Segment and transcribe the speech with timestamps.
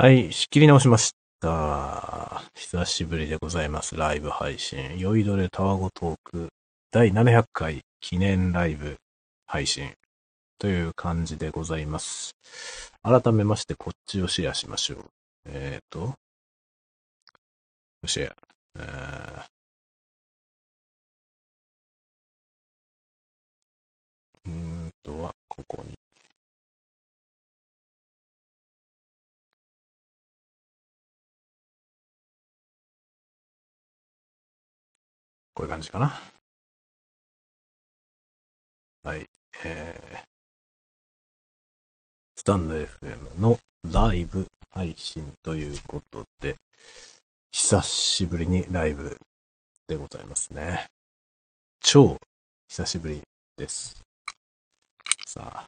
[0.00, 2.44] はい、仕切り直しました。
[2.54, 3.96] 久しぶりでございます。
[3.96, 4.96] ライブ配信。
[4.96, 6.50] 酔いどれタワゴトーク
[6.92, 8.98] 第700回記念ライブ
[9.44, 9.90] 配信
[10.56, 12.36] という感じでございます。
[13.02, 14.98] 改めましてこっちをシェアしましょう。
[15.46, 16.14] えっ、ー、と、
[18.06, 18.36] シェア。
[18.78, 19.42] えー
[24.46, 26.07] うーんとは、ここに。
[35.58, 36.20] こういう感じかな。
[39.02, 39.26] はい。
[39.64, 40.18] えー、
[42.36, 43.58] スタンド FM の
[43.92, 46.54] ライブ配信ということで、
[47.50, 49.18] 久しぶりにライブ
[49.88, 50.86] でございますね。
[51.80, 52.16] 超
[52.68, 53.20] 久しぶり
[53.56, 54.00] です。
[55.26, 55.66] さ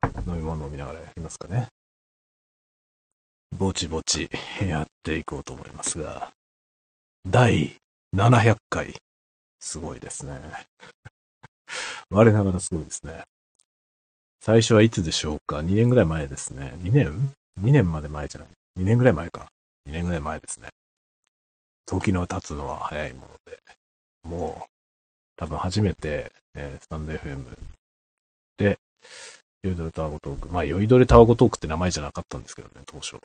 [0.00, 1.68] あ、飲み物を飲みながらやりますかね。
[3.58, 4.30] ぼちぼち
[4.66, 6.30] やっていこうと思いますが、
[7.28, 7.76] 第
[8.14, 8.94] 700回。
[9.58, 10.38] すごいですね。
[12.10, 13.24] 我ながらすごいですね。
[14.40, 16.74] 最初はいつでしょうか ?2 年ぐらい前ですね。
[16.78, 18.48] 2年 ?2 年まで前じゃない。
[18.80, 19.50] 2年ぐらい前か。
[19.88, 20.68] 2年ぐらい前ですね。
[21.86, 23.58] 時の経つのは早いもので。
[24.24, 24.70] もう、
[25.36, 27.56] 多分初めて、えースタンド FM
[28.58, 28.78] で、
[29.62, 30.48] 酔いどれタワゴトーク。
[30.48, 33.16] まあ、酔いどれタワゴトークって名前じゃなかったんですけどね、当初。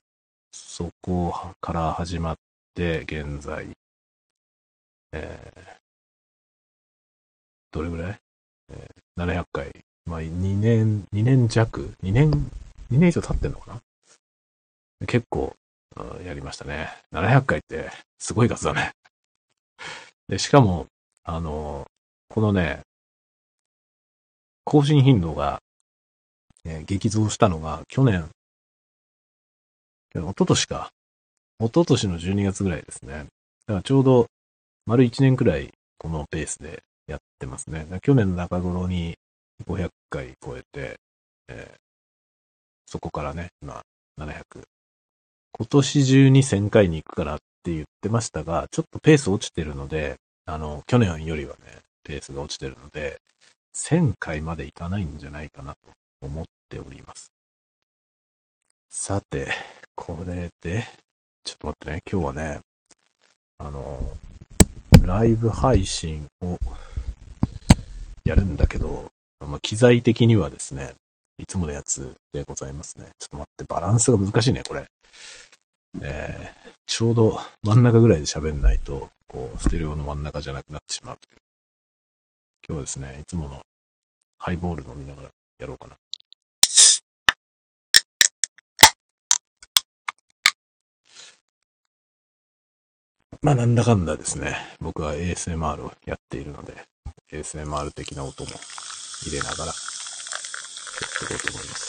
[0.54, 2.36] そこから始まっ
[2.74, 3.68] て、現在、
[5.14, 5.78] えー
[7.72, 8.20] どれぐらい、
[8.72, 9.72] えー ?700 回。
[10.06, 13.82] まあ、2年、2年弱 ?2 年、2年以上経ってんのか
[15.02, 15.06] な？
[15.06, 15.54] 結構、
[16.26, 16.90] やりましたね。
[17.12, 18.94] 700回って、すごい数だね。
[20.28, 20.88] で、しかも、
[21.24, 21.86] あの、
[22.30, 22.82] このね、
[24.64, 25.60] 更新頻度が、
[26.66, 28.30] え激増したのが、去年、
[30.10, 30.90] 去年、一昨年か。
[31.60, 33.14] 一昨年の12月ぐらいですね。
[33.66, 34.28] だからちょうど、
[34.88, 37.86] 丸1年くらい、このペースでやってますね。
[38.02, 39.18] 去年の中頃に
[39.68, 40.98] 500回超えて、
[41.50, 41.78] えー
[42.90, 43.82] そこからね、今、
[44.18, 44.44] 700。
[45.52, 50.16] 今年中に1000回に行くからって言ってましたが、ちょっとペース落ちてるので、
[50.46, 53.20] あの、去年よりはね、ペースが落ちてるので、
[53.76, 55.78] 1000回までいかないんじゃないかなと
[56.22, 57.30] 思っております。
[58.90, 59.52] さて、
[59.96, 60.88] これで、
[61.44, 62.62] ちょっと待ってね、今日はね、
[63.58, 64.00] あの、
[65.04, 66.58] ライブ配信を
[68.26, 69.06] やるんだけど、
[69.40, 70.94] まあ、機材的にはですね、
[71.38, 73.06] いつものやつでございますね。
[73.20, 74.86] ちょっと待って、バランスが難しいね、これ。
[76.02, 81.18] えー、ちょうど真ん中ぐらいで喋んないと、こう、ステレオの真ん中じゃなくなってしまう。
[82.68, 83.62] 今日はですね、いつもの
[84.40, 85.96] ハイボール飲みながらやろうかな。
[93.42, 96.74] まあ、なんだかんだですね、僕は ASMR をやっているので、
[97.32, 98.50] ASMR 的な音も
[99.24, 99.76] 入れながら、やっ
[101.20, 101.88] ていこうと思います。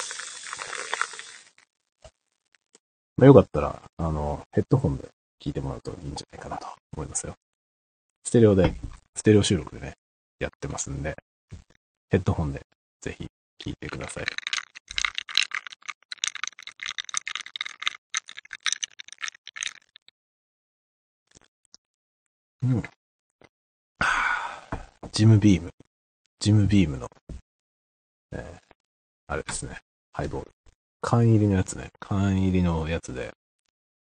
[3.16, 5.08] まあ、よかったら、あの、ヘッドホンで
[5.42, 7.34] 聞いてもらうといいんじゃないかなと思いますよ。
[8.24, 8.74] ステレオで、
[9.16, 9.94] ステレオ収録でね、
[10.38, 11.16] やってますんで、
[12.10, 12.60] ヘッドホンで
[13.00, 13.26] ぜひ
[13.60, 14.47] 聞いてください。
[25.12, 25.70] ジムビーム。
[26.40, 27.08] ジムビームの、
[28.32, 28.68] えー
[29.30, 29.76] あれですね。
[30.14, 30.50] ハイボール。
[31.02, 31.90] 缶入りのやつね。
[32.00, 33.32] 缶入りのやつで。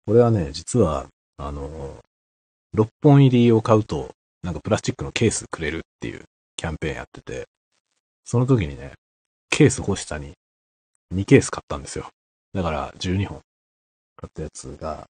[0.06, 1.06] これはね、実は、
[1.36, 6.24] あのー、6本入りを買うと、なんかプラスチックのケースくれるっていう
[6.56, 7.44] キャンペーンやってて、
[8.24, 8.92] その時にね、
[9.50, 10.32] ケース欲しさに
[11.14, 12.08] 2ケース買ったんですよ。
[12.54, 13.40] だから12本
[14.16, 15.06] 買ったやつが、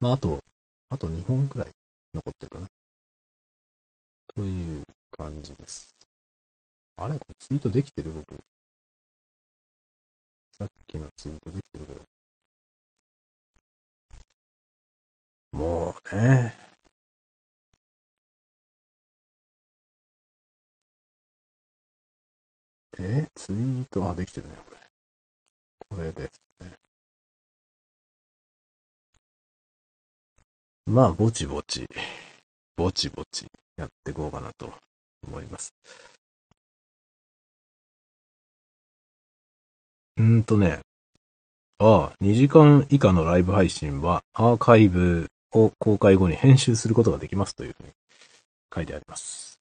[0.00, 0.40] まああと、
[0.88, 1.68] あと2本くらい
[2.14, 2.66] 残ってるかな。
[4.34, 5.94] という感じです。
[6.96, 7.14] あれ？
[7.14, 8.12] これツイートできてる？
[8.12, 8.36] 僕。
[10.52, 12.00] さっきのツイートできてるけど。
[15.52, 16.54] もうね。
[22.98, 23.28] え？
[23.34, 24.78] ツイート、あ、できてるね、これ。
[25.96, 26.30] これで
[30.88, 31.86] まあ、ぼちぼち、
[32.74, 33.44] ぼちぼち
[33.76, 34.72] やっていこうかなと
[35.26, 35.74] 思います。
[40.16, 40.80] うーんとね、
[41.78, 47.90] ああ、2時間以下のライブ配信はアーカイブを公開後に編集することができますというふうに
[48.74, 49.60] 書いてあります。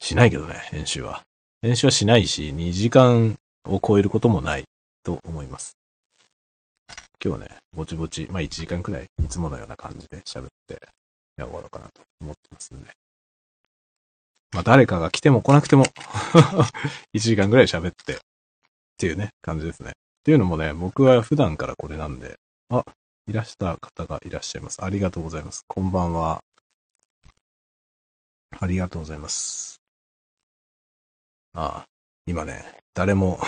[0.00, 1.22] しないけどね、編集は。
[1.60, 3.36] 編集はしないし、2時間
[3.66, 4.64] を超えることもない
[5.02, 5.76] と思います。
[7.24, 10.80] 今日ね、ぼちぼち、まあ1時間くらい、いつものような感じで喋って、
[11.36, 12.90] やろうかなと思ってますんで。
[14.52, 15.84] まあ誰かが来ても来なくても、
[17.14, 18.18] 1時間くらい喋って、っ
[18.96, 19.90] ていうね、感じですね。
[19.90, 19.92] っ
[20.24, 22.36] ていうのもね、僕は普段からこれなんで、
[22.68, 22.84] あ、
[23.26, 24.84] いらした方がいらっしゃいます。
[24.84, 25.64] ありがとうございます。
[25.66, 26.42] こんばんは。
[28.60, 29.80] ありがとうございます。
[31.54, 31.84] ああ、
[32.26, 33.40] 今ね、誰も、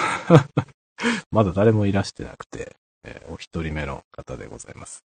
[1.30, 5.04] まだ誰もいらしてなくて、えーお一人目の方でございます。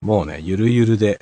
[0.00, 1.20] もうね、ゆるゆるで、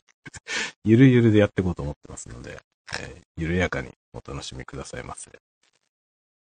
[0.84, 2.60] ゆるゆるでやっていこうと思ってますので、
[3.00, 5.30] えー緩やかにお楽しみくださいませ。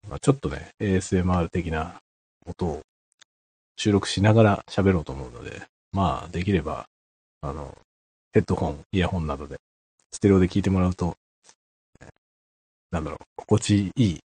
[0.08, 2.02] まあ、ちょっとね、ASMR 的な
[2.46, 2.82] 音を
[3.78, 6.88] 収録しながら喋ろうと思うので、まあ、できれば、
[7.42, 7.78] あの、
[8.34, 9.58] ヘッドホン、イヤホンなどで、
[10.12, 11.18] ステレオで聞いてもらうと、
[12.02, 12.10] えー
[12.92, 14.20] なんだろう、心地いい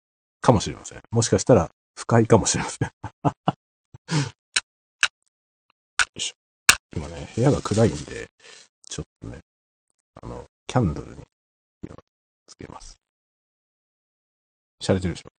[0.42, 1.01] かもしれません。
[1.12, 2.88] もしかしたら、不快かもしれません。
[2.88, 2.94] よ
[6.16, 6.36] いしょ。
[6.96, 8.28] 今ね、部屋が暗いんで、
[8.90, 9.40] ちょっとね、
[10.22, 11.24] あの、キャンドルに
[12.48, 12.98] つけます。
[14.82, 15.30] 洒落てるでしょ？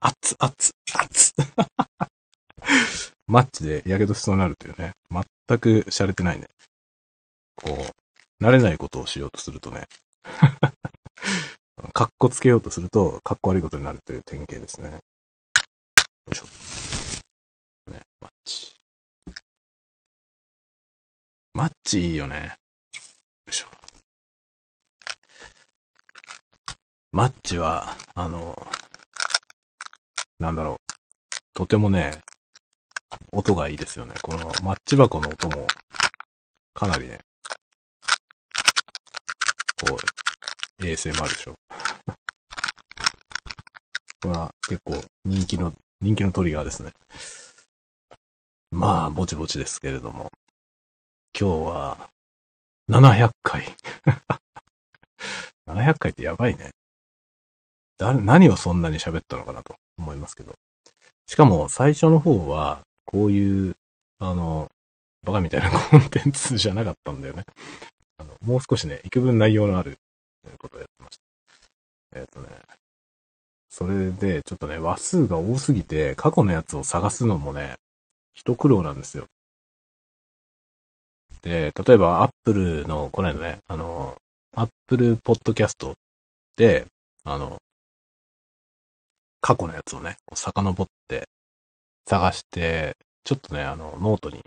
[0.00, 0.72] 熱っ、熱っ、
[1.02, 1.34] 熱。
[3.26, 6.48] マッチで火傷しそうになるというね、全く洒落てないね。
[7.56, 7.72] こ
[8.40, 9.86] う、慣れないことをしようとするとね、
[11.92, 14.90] かっこつけようとすると、かっこ悪いことになるという典型ですね。
[14.92, 14.98] よ
[16.32, 16.46] いしょ。
[17.90, 18.74] ね、マッチ。
[21.58, 22.36] マッチいいよね。
[22.36, 22.42] よ
[23.50, 23.66] いしょ。
[27.10, 28.56] マッチは、あの、
[30.38, 30.76] なんだろう。
[31.54, 32.20] とてもね、
[33.32, 34.14] 音がいいですよね。
[34.22, 35.66] このマッチ箱の音も、
[36.74, 37.18] かなりね、
[39.84, 39.98] こ
[40.78, 41.56] う、ASMR でしょ。
[44.22, 46.92] これは結構人気の、人気のトリガーですね。
[48.70, 50.30] まあ、ぼちぼちですけれども。
[51.40, 52.10] 今日は、
[52.90, 53.62] 700回。
[55.68, 56.70] 700回ってやばいね。
[57.96, 60.56] 誰、何をそんなに喋ったのかなと思いますけど。
[61.28, 63.76] しかも、最初の方は、こういう、
[64.18, 64.68] あの、
[65.22, 67.44] バカみたいな コンテンツじゃなかったんだよね。
[68.16, 69.96] あのもう少しね、幾分内容のある
[70.58, 72.18] ことをやってました。
[72.18, 72.48] えっ、とね、
[73.70, 77.76] それで、ちょっとね、話数が多すぎて、過去のやつを探すのもね、
[78.34, 79.28] 一苦労なんですよ。
[81.42, 84.16] で、例えば、アップルの、この間ね、あの、
[84.54, 85.94] アップルポッドキャスト
[86.56, 86.86] で、
[87.24, 87.58] あの、
[89.40, 91.28] 過去のやつをね、遡って
[92.06, 94.42] 探して、ちょっとね、あの、ノートに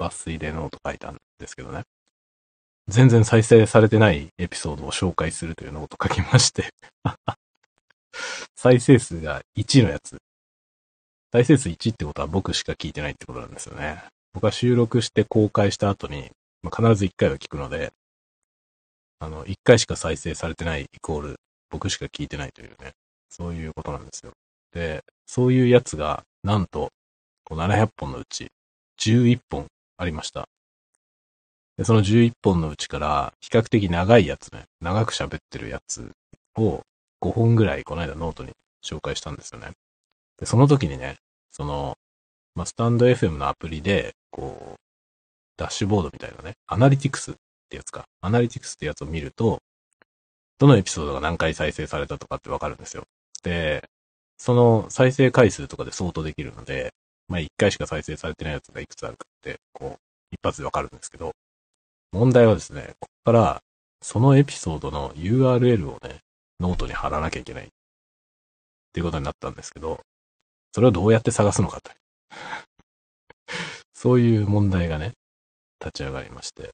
[0.00, 1.82] 抜粋でノート書いたんですけどね。
[2.88, 6.70] 全然再生されてないエピソードを紹介するというノート書きまして。
[8.56, 10.16] 再生数が1のやつ。
[11.32, 14.02] 再生数1ってことは僕しか聞いてないってことなんですよね。
[14.32, 16.30] 僕は収録して公開した後に、
[16.62, 17.92] まあ、必ず1回は聞くので、
[19.18, 21.40] あの、1回しか再生されてないイコール
[21.70, 22.92] 僕しか聞いてないというね、
[23.28, 24.32] そういうことなんですよ。
[24.72, 26.90] で、そういうやつが、なんと、
[27.50, 28.48] 700本のうち
[29.00, 29.66] 11本
[29.96, 30.48] ありました。
[31.76, 36.10] で、その11本のうちから、比較的長いやつね、長く喋ってるやつ
[36.56, 36.82] を
[37.20, 38.52] 5本ぐらいこの間ノートに
[38.84, 39.72] 紹介したんですよね。
[40.38, 41.16] で、その時にね、
[41.50, 41.96] その、
[42.54, 44.80] まあ、スタンド FM のアプリで、こう、
[45.56, 47.34] ダッシュボードみたいなね、アナリティクスっ
[47.68, 48.04] てやつか。
[48.20, 49.58] アナリティクスってやつを見ると、
[50.58, 53.04] どのエピソードが何回再生されたとかってわかるんですよ。
[53.42, 53.88] で、
[54.38, 56.92] その再生回数とかで相当できるので、
[57.28, 60.00] まあ、1回しか再生されてないやつがいくつあるかって、こう、
[60.32, 61.32] 一発でわかるんですけど、
[62.12, 63.62] 問題はですね、ここから、
[64.02, 66.20] そのエピソードの URL をね、
[66.58, 67.64] ノートに貼らなきゃいけない。
[67.64, 67.68] っ
[68.92, 70.00] ていうことになったんですけど、
[70.72, 71.92] それをどうやって探すのかと。
[73.94, 75.12] そういう問題がね、
[75.80, 76.70] 立ち上がりまして、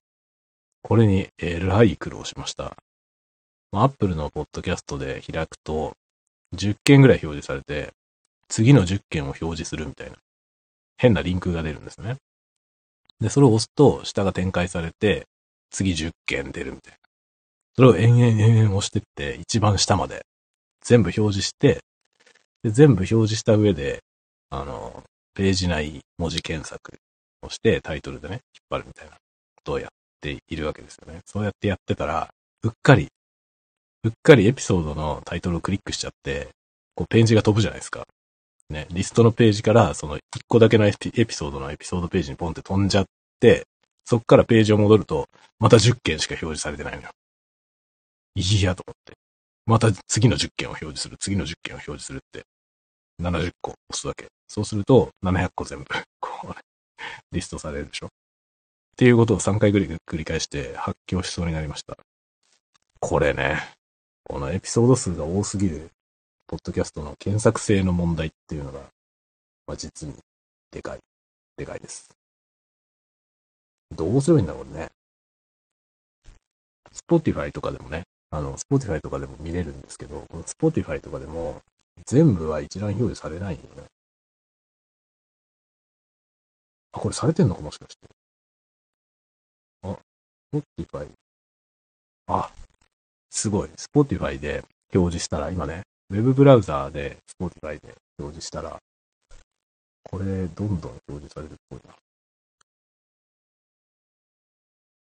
[0.82, 2.76] これにえらい苦労しました。
[3.72, 5.96] まあ、Apple のポッドキャストで開くと、
[6.54, 7.92] 10件ぐらい表示されて、
[8.48, 10.16] 次の10件を表示するみたいな、
[10.96, 12.16] 変なリンクが出るんですね。
[13.20, 15.26] で、それを押すと、下が展開されて、
[15.70, 16.98] 次10件出るみたいな。
[17.74, 20.24] それを延々延々押してって、一番下まで
[20.82, 21.80] 全部表示して、
[22.62, 24.02] で全部表示した上で、
[24.50, 25.02] あの、
[25.36, 26.98] ページ内文字検索
[27.42, 28.40] をしてタイトルでね、引っ
[28.70, 29.18] 張るみたいなこ
[29.62, 29.90] とをやっ
[30.22, 31.20] ているわけですよね。
[31.26, 32.30] そうやってやってたら、
[32.62, 33.08] うっかり、
[34.04, 36.48] うっかりエピソードのタイトルをクリックしちゃって、
[36.94, 38.06] こうページが飛ぶじゃないですか。
[38.70, 43.04] ね、リストのページから、その1個だけのエピソードのエピソードページにポンって飛んじゃっ
[43.38, 43.66] て、
[44.04, 45.28] そっからページを戻ると、
[45.58, 47.10] また10件しか表示されてないのよ。
[48.36, 49.12] いいやと思って。
[49.66, 52.44] また次の10件を表示する、次の10件を表示するって。
[53.20, 54.26] 70個押すわけ。
[54.48, 55.86] そうすると、700個全部、
[56.20, 56.54] こう、
[57.32, 58.06] リストされるでしょ。
[58.06, 58.10] っ
[58.96, 61.96] ていうことを3回ぐらい繰り返して発狂しそうになりました。
[63.00, 63.60] これね、
[64.24, 65.90] このエピソード数が多すぎる、
[66.46, 68.80] ポッドキャストの検索性の問題っていうのが、
[69.66, 70.14] まあ、実に
[70.70, 70.98] でかい、
[71.56, 72.08] でかいです。
[73.94, 74.88] どうすればいいんだろうね。
[76.92, 81.62] Spotify とかでもね、あの、 Spotify とかでも見れるんですけど、この Spotify とかでも、
[82.04, 83.84] 全部は一覧表示されないよね。
[86.92, 88.06] あ、これされてんのかもしかして。
[89.82, 91.10] あ、 Spotify。
[92.28, 92.52] あ、
[93.30, 93.70] すごい。
[93.76, 98.78] Spotify で表示したら、今ね、ウェブブラウザーで Spotify で表示したら、
[100.04, 101.94] これ、どんどん表示されるっぽいな。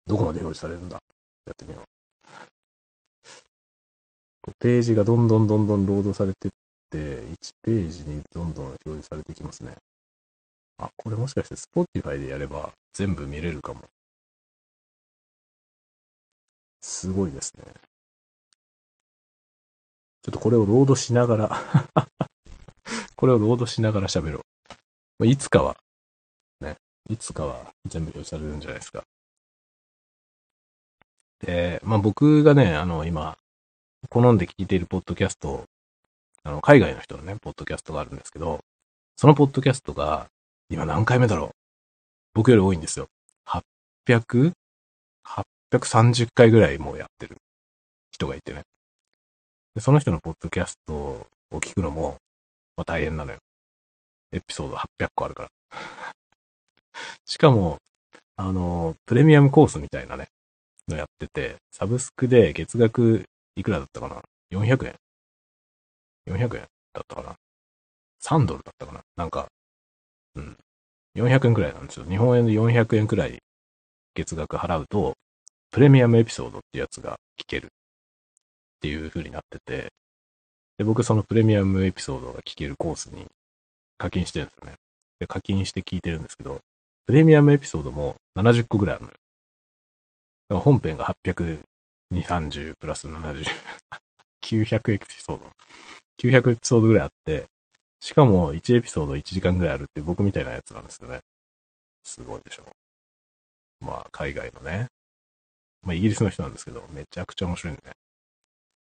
[0.08, 0.98] どこまで表示されるんだ？
[1.46, 1.81] やってみよ
[4.48, 4.51] う。
[4.60, 6.58] ページがどんどんどんどんロードされてって、
[6.98, 9.75] 1ページにどんどん表示されてきますね。
[10.77, 13.81] あ、これもしかして Spotify でやれば全部見れるかも。
[16.81, 17.63] すごいですね。
[20.22, 21.50] ちょっとこれをロードしながら
[23.15, 24.46] これをロードしながら喋ろ
[25.19, 25.27] う。
[25.27, 25.77] いつかは、
[26.62, 26.77] ね、
[27.10, 29.03] いつかは全部表示されるんじゃないですか。
[31.39, 33.38] で、まあ僕がね、あの、今、
[34.10, 35.65] 好んで聞いているポッドキャスト、
[36.50, 38.60] あの、海外の人のね、ポッドキャストがあるんですけど、
[39.15, 40.27] そのポッドキャストが、
[40.70, 41.51] 今何回目だろう？
[42.34, 43.08] 僕より多いんですよ。
[44.08, 47.38] 800?830 回ぐらいもうやってる
[48.12, 48.63] 人がいてね。
[49.75, 52.18] で、その人のポッドキャストを聞くのも、
[52.75, 53.38] まあ、大変なのよ。
[54.32, 55.50] エピソード800個あるから。
[57.25, 57.77] しかも、
[58.38, 60.29] あの、プレミアムコースみたいなね、
[60.88, 63.25] のやってて、サブスクで月額
[63.56, 64.96] いくらだったかな ?400 円
[66.27, 67.35] ?400 円だったかな
[68.21, 69.47] ?3 ドルだったかななんか、
[70.35, 70.57] うん。
[71.15, 72.05] 400円くらいなんですよ。
[72.05, 73.39] 日本円で400円くらい
[74.15, 75.13] 月額払うと、
[75.71, 77.69] プレミアムエピソードってやつが聞けるっ
[78.81, 79.91] ていう風になってて、
[80.77, 83.25] で、僕そのプレミアムエピソードが聞けるコースに
[83.97, 84.75] 課金してるんですよね。
[85.19, 86.59] で、課金して聞いてるんですけど、
[87.05, 89.15] プレミアムエピソードも70個ぐらいあるのよ。
[90.49, 91.59] だから本編が820、
[92.13, 93.43] 230プラス70、
[94.41, 95.51] 900エピソード。
[96.22, 97.46] 900エピソードぐらいあって、
[98.00, 101.19] しかも1エピソード1時間ぐらいあるって僕みたいなやつなんですよね。
[102.03, 102.63] すごいでしょ。
[103.81, 104.88] まあ、海外のね。
[105.84, 107.91] まあ、イギリスの人なんですけど、めちゃくちゃ面白いんでね。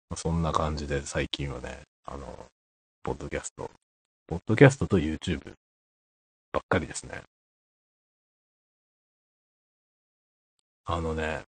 [0.10, 2.48] まあ、そんな感じで最近はね、あの、
[3.04, 3.70] ポッドキャスト、
[4.28, 5.54] ポッドキャストと YouTube
[6.52, 7.22] ばっかりですね。
[10.86, 11.44] あのね、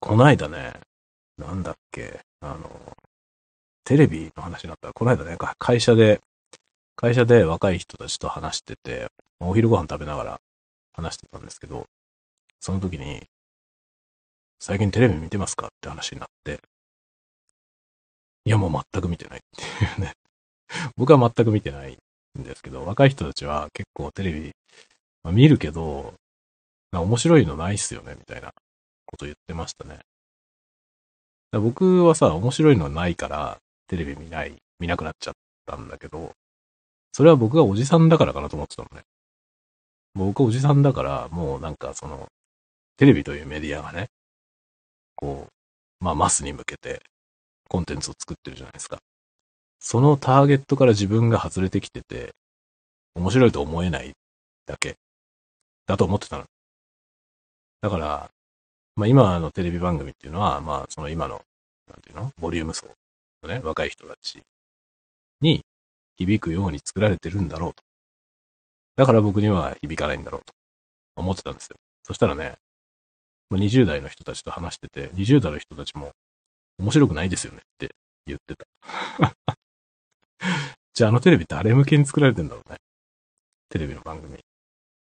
[0.00, 0.74] こないだね、
[1.38, 2.96] なんだっけ、あの、
[3.84, 6.20] テレビの話になったら、この間ね、会社で、
[6.96, 10.40] 会社で若い人たちと話してて、お昼ご飯食べながら
[10.92, 11.86] 話してたんですけど、
[12.60, 13.22] その時に、
[14.58, 16.60] 最近テレビ見てますかって話になって、
[18.46, 20.12] いやもう全く見てないっていうね。
[20.96, 21.98] 僕は全く見てない
[22.38, 24.52] んですけど、若い人たちは結構テレビ、
[25.22, 26.14] まあ、見るけど、
[26.92, 28.52] 面白いのないっすよね、みたいな
[29.04, 30.00] こと言ってましたね。
[31.60, 33.58] 僕はさ、面白いのないから、
[33.88, 35.34] テレビ見ない、見なくなっちゃっ
[35.66, 36.32] たんだけど、
[37.12, 39.02] それは僕がおじさんだからかなと思ってたのね。
[40.14, 42.28] 僕おじさんだから、もうなんかその、
[42.96, 44.08] テレビというメディアがね、
[45.14, 47.02] こう、まあマスに向けて
[47.68, 48.98] コンテンツを作ってるじゃないですか。
[49.80, 52.34] そのターゲットから自分が外れてきてて、
[53.14, 54.12] 面白いと思えない
[54.66, 54.96] だけ
[55.86, 56.44] だと思ってたの。
[57.80, 58.30] だから、
[58.96, 61.42] まあ今のテレビ番組っていうのは、まあその今の、
[61.88, 62.32] なんていうの？
[62.38, 62.86] ボリューム層
[63.42, 64.42] のね、若い人たち
[65.40, 65.62] に
[66.16, 67.82] 響くように作られてるんだろうと。
[68.96, 70.54] だから僕には響かないんだろうと
[71.14, 71.76] 思ってたんですよ。
[72.02, 72.54] そしたらね、
[73.52, 76.12] 20代の人たちと話してて、20代の人たちも
[76.78, 77.94] 面白くないですよねって
[78.26, 78.66] 言ってた。
[80.94, 82.78] じゃああのテレビ誰向けに作られてんだろうね。
[83.68, 84.38] テレビの番組。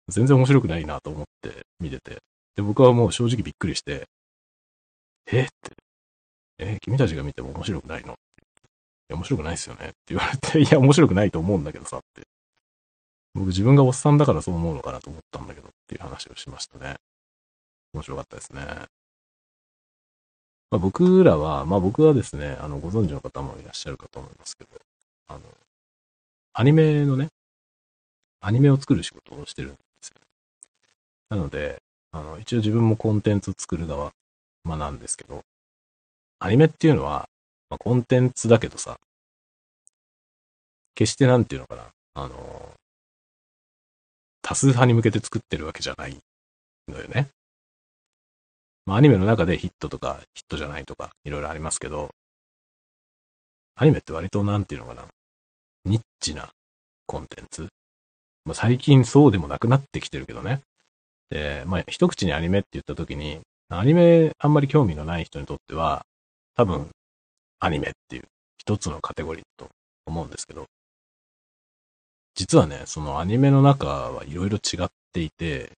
[0.08, 2.18] 全然面白くないなと思って見てて。
[2.56, 4.08] で、僕はもう正直びっくりして、
[5.26, 5.52] えって、
[6.58, 8.12] え、君たちが見ても面白くないの？
[8.12, 8.16] い
[9.08, 12.22] や、面白くないっすよねって言われて、いや、面白くないと思うんだけどさって。
[13.34, 16.96] 僕自分がおっさんだからそう思うのかなと思ったんだけどっていう話をしましたね。
[17.94, 18.60] 面白かったですね。
[20.70, 24.70] まあ、僕らは、まあ僕はですね、あの、ご存知の方もいらっしゃるかと思いますけど、
[25.28, 25.40] あの、
[26.54, 27.28] アニメのね、
[28.40, 30.14] アニメを作る仕事をしてるんですよ。
[31.30, 31.80] なので、
[32.12, 34.12] あの、一応自分もコンテンツ作る側、
[34.64, 35.42] まあなんですけど、
[36.38, 37.28] アニメっていうのは、
[37.70, 38.98] まあ、コンテンツだけどさ、
[40.94, 42.74] 決してなんていうのかな、あの、
[44.42, 46.16] 多数派に向けて作ってるわけじゃない
[46.88, 47.28] のよね。
[48.84, 52.10] まあ、アニメの中でヒットとか、ヒットじゃないとか、いろいろありますけど、
[53.76, 55.06] アニメって割となんていうのかな、
[55.84, 56.50] ニッチな
[57.06, 57.68] コンテンツ。
[58.44, 60.60] まあ、最近そうでもなくなってきてるけどね。
[61.32, 66.04] で、まあ、一口にアニメって言った時に、アニメあんまり興味のない人にとっては、
[66.54, 66.90] 多分、
[67.58, 68.24] アニメっていう
[68.58, 69.68] 一つのカテゴリーと
[70.04, 70.66] 思うんですけど、
[72.34, 75.72] 実はね、そのアニメの中はいろいろ違っていて、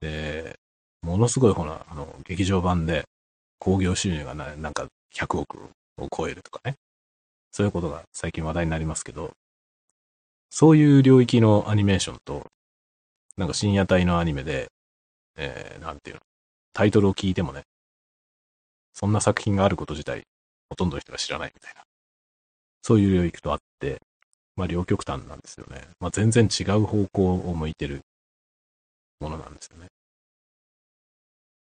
[0.00, 0.56] で、
[1.02, 3.04] ものすごいほら、あの、劇場版で
[3.60, 5.58] 興行収入がななんか100億
[5.98, 6.74] を超えるとかね。
[7.52, 9.30] そういうことが最近話題になりますけど、
[10.50, 12.46] そういう領域のアニメーションと、
[13.38, 14.66] なんか深夜帯のアニメで、
[15.36, 16.22] えー、なんていうの、
[16.72, 17.62] タイトルを聞いてもね、
[18.92, 20.24] そんな作品があること自体、
[20.68, 21.82] ほとんどの人が知らないみたいな。
[22.82, 24.02] そういう領域とあって、
[24.56, 25.82] まあ両極端なんですよね。
[26.00, 28.00] まあ全然違う方向を向いてる
[29.20, 29.84] ものなんですよね。
[29.84, 29.90] だか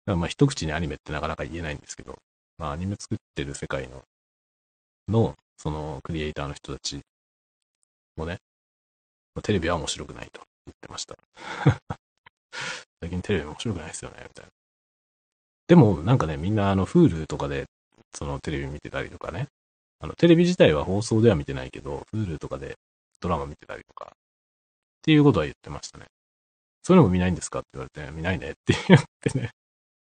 [0.07, 2.19] らまあ一口にアニメってなかなか言えないんですけど、
[2.57, 4.03] まあアニメ作ってる世界の、
[5.07, 6.99] の、そのクリエイターの人たち
[8.17, 8.39] もね、
[9.33, 11.15] まあ、テレビは面白くないと言ってました。
[13.01, 14.51] 最近テレビ面白くないですよね、みたいな。
[15.67, 17.65] でもなんかね、みんなあの Hulu とかで
[18.13, 19.47] そのテレビ見てたりとかね、
[19.99, 22.77] あのテレビ自体は放送では見てないけど、Hulu とかで
[23.19, 24.15] ドラマ見てたりとか、っ
[25.01, 26.05] ていうことは言ってましたね。
[26.83, 29.51] そういうのも見ないんですかって言われて、見ないねって言ってね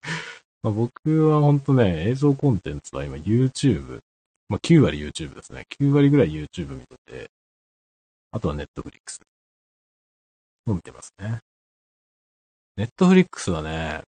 [0.63, 4.01] まあ僕はほんとね、映像コンテンツは今 YouTube、
[4.49, 5.65] まあ9割 YouTube ですね。
[5.79, 7.31] 9割ぐらい YouTube 見てて、
[8.31, 9.21] あとは Netflix
[10.65, 11.39] も見てますね。
[12.77, 14.01] Netflix はね、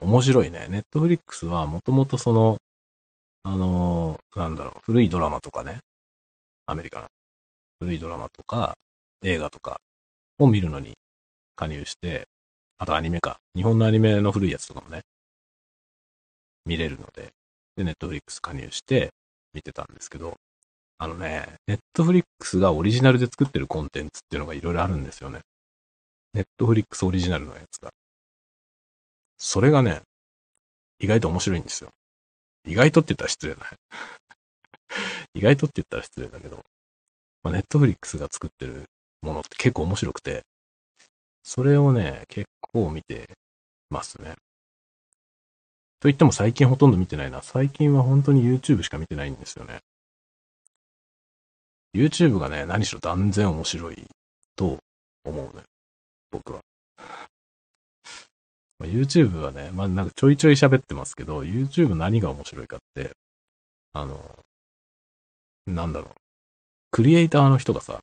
[0.00, 0.66] 面白いね。
[0.70, 2.58] Netflix はもともとその、
[3.44, 5.80] あのー、なんだろう、古いドラマとかね、
[6.66, 7.06] アメリカの
[7.80, 8.74] 古いドラマとか、
[9.22, 9.80] 映画とか
[10.38, 10.94] を見るのに
[11.56, 12.26] 加入して、
[12.78, 13.38] あとアニメか。
[13.54, 15.02] 日本のアニメの古いやつとかもね、
[16.64, 17.32] 見れるので、
[17.76, 19.10] で、ネットフリックス加入して
[19.54, 20.36] 見てたんですけど、
[20.98, 25.40] あのね、ネットフリックスがオリジナルで作ってるコンテンツっていうのがいろいろあるんですよね。
[26.34, 27.90] ネットフリックスオリジナルのやつが。
[29.38, 30.02] それがね、
[30.98, 31.90] 意外と面白いんですよ。
[32.64, 33.76] 意外とって言ったら失礼だね。
[35.34, 36.64] 意外とって言ったら失礼だけど、
[37.42, 38.84] まあ、ネットフリックスが作ってる
[39.20, 40.44] ものって結構面白くて、
[41.42, 43.28] それをね、結構見て
[43.90, 44.36] ますね。
[46.00, 47.42] と言っても最近ほとんど見てないな。
[47.42, 49.80] 最近は本当に YouTube しか見てないんですよね。
[51.94, 54.06] YouTube がね、何しろ断然面白い
[54.56, 54.78] と
[55.24, 55.62] 思うね。
[56.32, 56.60] 僕は。
[58.80, 63.12] まあ、YouTube はね、まあなんかちょいちょい喋ってますけど、YouTube 何が面白いかって、
[63.92, 64.18] あの、
[65.66, 66.14] なんだろう。
[66.90, 68.00] クリエイターの人がさ、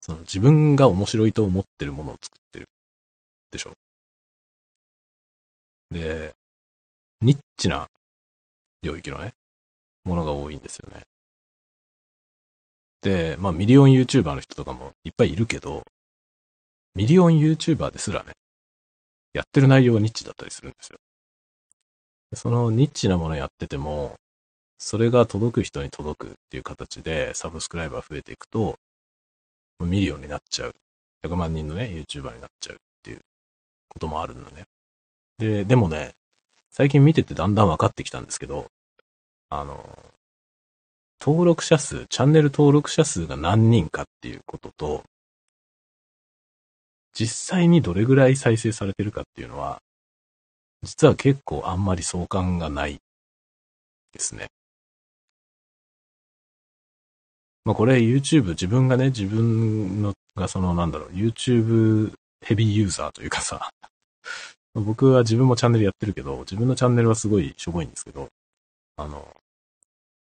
[0.00, 2.66] その自分が面白いと思ってるものを作ってる。
[3.50, 3.72] でしょ
[5.90, 6.34] で、
[7.20, 7.88] ニッチな
[8.82, 9.32] 領域のね、
[10.04, 11.02] ものが多いんですよね。
[13.02, 15.84] で、まあミリオン YouTuber の人とかもいっぱいいるけど、
[16.94, 18.32] ミリオン YouTuber ですらね、
[19.32, 20.98] やってる内容はニッチだったりするんですよ。
[22.34, 24.16] そのニッチなものやってても、
[24.78, 28.76] それが届く人に届くっていう形でサブスクライバー増えていくと、
[29.80, 30.74] ミリオンになっちゃう。
[31.24, 33.20] 100万人のね、YouTuber になっちゃうっていう
[33.88, 34.64] こともあるのね。
[35.38, 36.12] で、でもね、
[36.70, 38.66] 最近見ててだんだん分かってきたんですけど、
[39.48, 39.98] あの、
[41.20, 45.04] 登録者数、チャンネル登録者数が何人かっていうことと、
[47.14, 49.78] 実際にどれぐらい再生されてるかっていうのは、
[50.82, 52.98] 実は結構あんまり相関がない
[54.12, 54.48] ですね。
[57.64, 62.12] まあこれ YouTube 自分がね、自分のがそのなんだろう、YouTube
[62.44, 63.70] ヘビーユーザーというかさ、
[64.74, 68.28] 僕は自分もチャンネルやってるけど、自分のチャンネルはすごいしょぼいんですけど、
[68.96, 69.36] あの、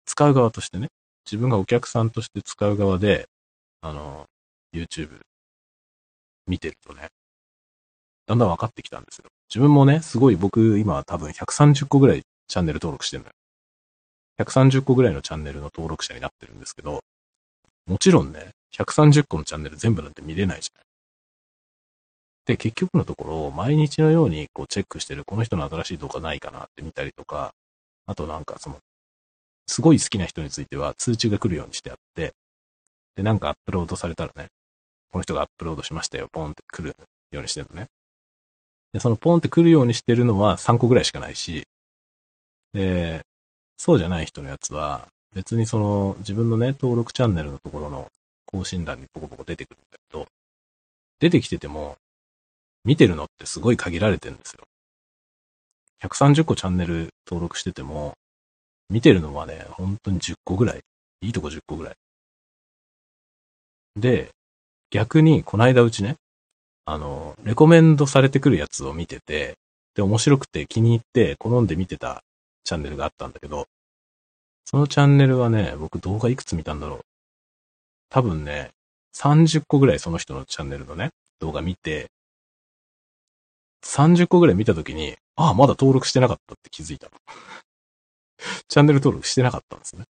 [0.06, 0.88] 使う側としてね、
[1.26, 3.28] 自分がお客さんとして使う側で、
[3.82, 4.26] あの、
[4.74, 5.20] YouTube
[6.46, 7.08] 見てるとね、
[8.26, 9.24] だんだん分かってきたんですよ。
[9.48, 13.32] 自分もね、すごい僕今多分130個ぐらいチャンネル登録してるのよ。
[14.44, 17.00] 130個ぐらいのチャンネルの登録者になってるんですけど、
[17.86, 20.84] もちろんね、130個のチャンネル全部なんて見れないじゃない。
[22.46, 27.52] で、結局のところ、毎日のようにこうチェックしてる、この人の新しい動画ないかなって見たりとか、
[28.06, 28.78] あとなんかその、
[29.66, 32.32] すごい好きな人については通知が来るようにしてあって、
[33.16, 34.48] で、なんかアップロードされたらね、
[35.12, 36.96] この人がアップロードしましたよ、ポンって来る
[37.30, 37.86] ようにしてるのね。
[38.92, 41.64] で、そのポンって来るようにしてるのは3個ぐらいしかないし、
[42.72, 43.22] で、
[43.76, 48.10] そうじゃない人のやつは、別にその自分のね、登録チャンネルのところの
[48.46, 50.26] 更新欄にポコポコ出てくるんだけど、
[51.20, 51.96] 出てきてても、
[52.84, 54.64] 見てるのってすごい限られてるんですよ。
[56.02, 58.14] 130個チャンネル登録してても、
[58.88, 60.80] 見てるのはね、本当に10個ぐらい。
[61.20, 61.94] いいとこ10個ぐらい。
[63.96, 64.30] で、
[64.92, 66.16] 逆にこの間うちね、
[66.84, 69.54] あの、レコメンドされてくるやつを見てて、
[69.94, 72.22] で、面白くて気に入って好んで見てた
[72.62, 73.66] チャンネルがあったんだけど、
[74.66, 77.00] そのチャンネルはね、僕動画いくつ見たんだろう。
[78.10, 78.70] 多分ね、
[79.16, 82.08] 30個ぐらいその人のチャンネルのね、動画見て、
[83.86, 87.08] 30個ぐらい見たときに、ああ、まだ登録してなかったって気づいた。
[88.68, 90.04] チャンネル登録してなかったんですね。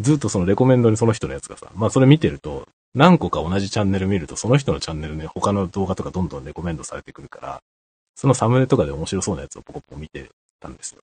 [0.00, 7.62] ずっとそのレコメンドにその人のやつがさ、まあそれ見てると、何個か同じチャンネル見ると、その人のチャンネルね、他の動画とかどんどんレコメンドされてくるから、
[8.14, 10.30] そのサムネとかで面白そうなやつをポコポコ見て
[10.60, 11.00] たんですよ。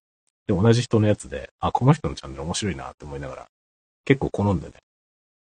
[0.47, 3.47] で、同じ人のやつで、あ、この人のチャンネル面白いなって思いながら、
[4.05, 4.73] 結構好んでね、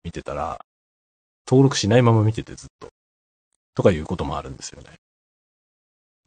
[0.02, 0.60] 見てたら、
[1.46, 2.88] 登録しないまま見ててずっと、
[3.74, 4.88] とかいうこともあるんですよね。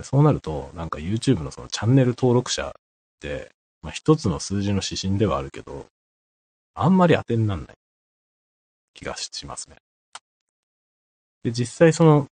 [0.01, 2.71] そうなると、なんか YouTube のそのチャンネル登録者っ
[3.19, 5.85] て、まあ一つの数字の指針ではあるけど、
[6.73, 7.75] あんまり当てになんない
[8.93, 9.75] 気がしますね。
[11.43, 12.27] で、実際その、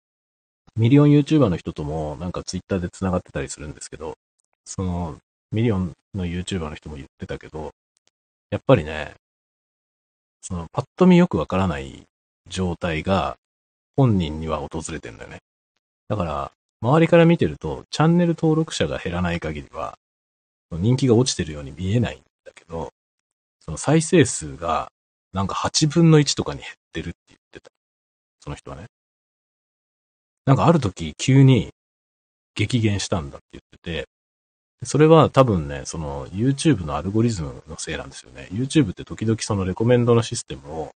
[0.75, 4.15] ミリオン YouTuber の人ともなんか Twitter で繋がってたりするんですけど、
[4.65, 5.17] その、
[5.51, 7.71] ミリオンの YouTuber の人も言ってたけど、
[8.49, 9.15] やっぱりね、
[10.41, 12.03] その、パッと見よくわからない
[12.47, 13.37] 状態が
[13.97, 15.39] 本人には訪れてんだよね。
[16.07, 19.97] だから、周りから見てると、チャンネル登録者が減らない限りは、
[20.71, 22.91] 人気が落ちてるように見えないんだけど、
[23.59, 24.91] その再生数が
[25.33, 27.71] なんか8分の1とかに減ってるって言ってた。
[28.39, 28.85] その人はね。
[30.51, 31.69] なんかある時急に
[32.55, 38.49] 激減したんだって言ってて、それは多分ね、その YouTube のアルゴリズムのせいなんですよね。
[38.51, 40.91] YouTube って時々そのレコメンドのシステムを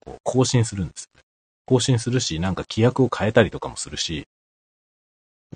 [0.00, 1.22] こう更新するんですよね。
[1.66, 4.24] 更新するし、なんか規約を変えたりとかもするし、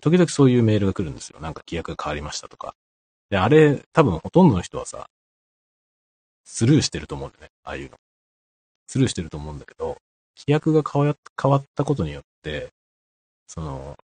[0.03, 1.41] 時々そういうメールが来るんですよ。
[1.41, 2.75] なんか規約が変わりましたとか。
[3.31, 5.07] で、あれ、多分ほとんどの人はさ、
[6.45, 7.49] スルーしてると思うんだよね。
[7.65, 7.97] ああいうの。
[8.89, 9.97] スルーしてると思うんだけど、
[10.37, 12.69] 規約が変わったことによって、
[13.55, 13.99] その、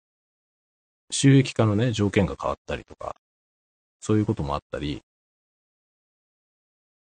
[1.11, 3.16] 収益化のね、条件が変わったりとか、
[3.98, 5.00] そういうこともあったり、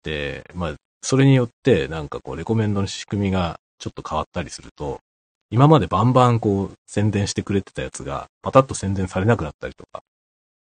[0.03, 5.01] で、まあ、それによって、なんかこう、レコメンドの仕組みがちょっと変わったりすると、
[5.49, 10.01] 今までバンバンこう、宣伝してくれてたやつが、パタッと宣伝されなくなったりとか、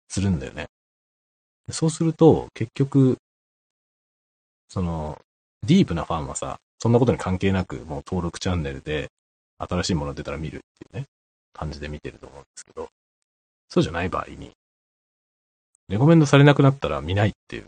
[0.09, 0.67] するんだよね。
[1.71, 3.17] そうすると、結局、
[4.67, 5.21] その、
[5.63, 9.07] ディープなファンはさ、そんなことに関係なく、もう登録チャンネルで、
[9.57, 10.59] 新しいもの出たら見るっ
[10.91, 11.05] ていうね、
[11.55, 12.89] 感じで見てると思うんですけど、
[13.69, 14.51] そうじゃない場合に、
[15.87, 17.65] レコメンドされなくなったら見ないっていう、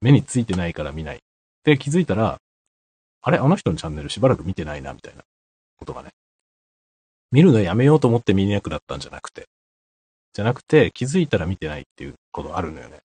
[0.00, 1.20] 目についてないから見ない。
[1.64, 2.38] で、気づいたら、
[3.22, 5.22] あれあの人のチャンネルしばらく見てないな、みたいな
[5.76, 6.10] ことがね。
[7.30, 9.46] 見るのやめようと思って見れなくなったんじゃなくて、
[10.32, 12.96] じゃなくて気づいたら見てないっていうことあるのよね。
[12.96, 13.00] っ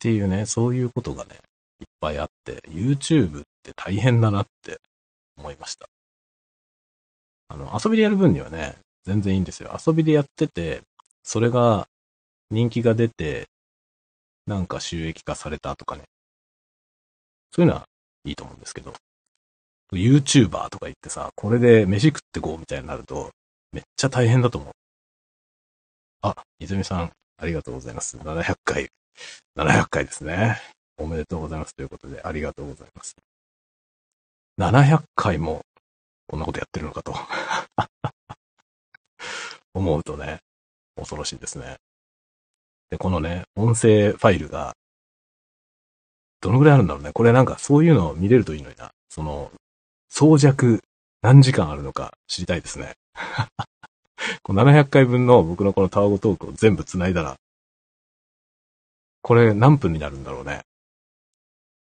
[0.00, 1.36] ていうね、そういうことがね、
[1.80, 4.78] いっぱいあって、YouTube って大変だなって
[5.36, 5.88] 思いました。
[7.54, 9.78] あの、遊びでやる分にはね、全然いいんですよ。
[9.86, 10.82] 遊びでやってて、
[11.22, 11.86] それが
[12.50, 13.46] 人気が出て、
[14.46, 16.02] なんか収益化されたとかね。
[17.52, 17.84] そういうのは
[18.24, 18.92] いいと思うんですけど、
[19.92, 23.30] YouTuber とか言ってさ、これで飯食ってこうみたいになると、
[23.72, 24.72] めっちゃ大変だと思う。
[26.22, 28.16] あ、泉さん、ありがとうございます。
[28.16, 28.88] 700回。
[29.56, 30.60] 700回ですね。
[30.98, 33.14] おめでとうございますということで、ありがとうございます。
[34.58, 35.62] 700回も、
[36.26, 37.14] こんなことやってるのかと
[39.74, 40.40] 思うとね、
[40.96, 41.78] 恐ろしいですね。
[42.90, 44.74] で、このね、音声ファイルが、
[46.40, 47.12] どのぐらいあるんだろうね。
[47.12, 48.92] これなんかそういうのを見れるといいのにな。
[49.08, 49.50] その、
[50.08, 50.82] 総弱
[51.22, 52.94] 何時間あるのか知りたいですね。
[54.42, 57.36] この700回分の僕のこのタワゴトークを全部繋いだら、
[59.22, 60.62] これ何分になるんだろうね。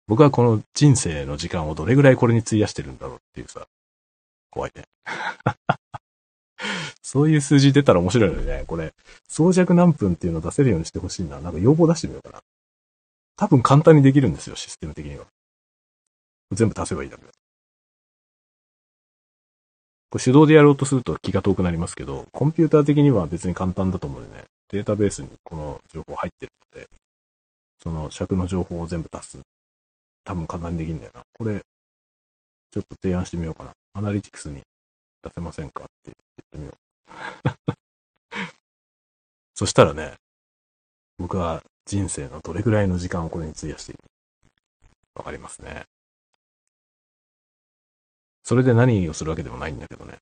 [0.09, 3.69] 僕はこの人生の時間をどれぐらいこれに費やしてるんだろうっていうさ、
[4.51, 4.85] 怖いね。
[7.03, 8.95] そういう数字出たら面白いのにね、これ、
[9.29, 11.41] 総弱何分っていうのを出せるようにしてほしいな。
[11.41, 12.43] なんか要望出してみようかな。
[13.37, 15.27] 多分簡単にできるんですよ、システム的には。
[16.53, 17.31] 全部足せばいいだけだ。
[20.11, 26.89] これ手動でやろうとすると気が遠くなりますけど、コンピューター的には別に簡単だと思うのでね、データベースにこの情報入ってるので、
[27.83, 29.41] その尺の情報を全部足す。
[30.25, 31.23] 多分簡単にできるんだよな。
[31.33, 31.61] これ、
[32.73, 33.71] ちょっと提案してみようかな。
[33.92, 34.62] アナリティクスに
[35.22, 36.16] 出せませんかって言っ
[36.50, 37.74] てみよう。
[39.55, 40.14] そしたらね、
[41.18, 44.00] 僕は人生のどれぐらいの時間をこれに費やしている
[45.14, 45.85] わかりますね。
[48.42, 50.18] それで何をするわけでもないんだけどね。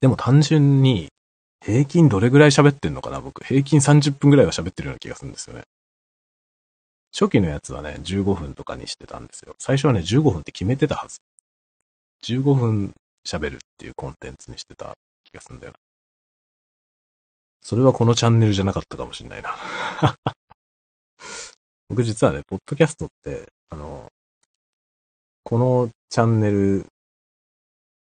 [0.00, 1.08] でも単純に、
[1.64, 3.42] 平均どれぐらい喋ってんのかな僕。
[3.44, 5.62] 平均30分ぐらいは喋ってるような気がするんですよね。
[7.12, 9.54] 初期のやつはね、15分とかにしてたんですよ。
[9.58, 11.20] 最初はね、15分って決めてたはず。
[12.24, 12.94] 15分
[13.26, 15.78] 喋るっていうコンテンツにしてた気がするんだよな。
[17.60, 19.54] それはこのチャンネルじゃなかったかもしんないな。
[21.88, 24.10] 僕実はね、ポッドキャストって、あの、
[25.42, 26.86] このチャンネル、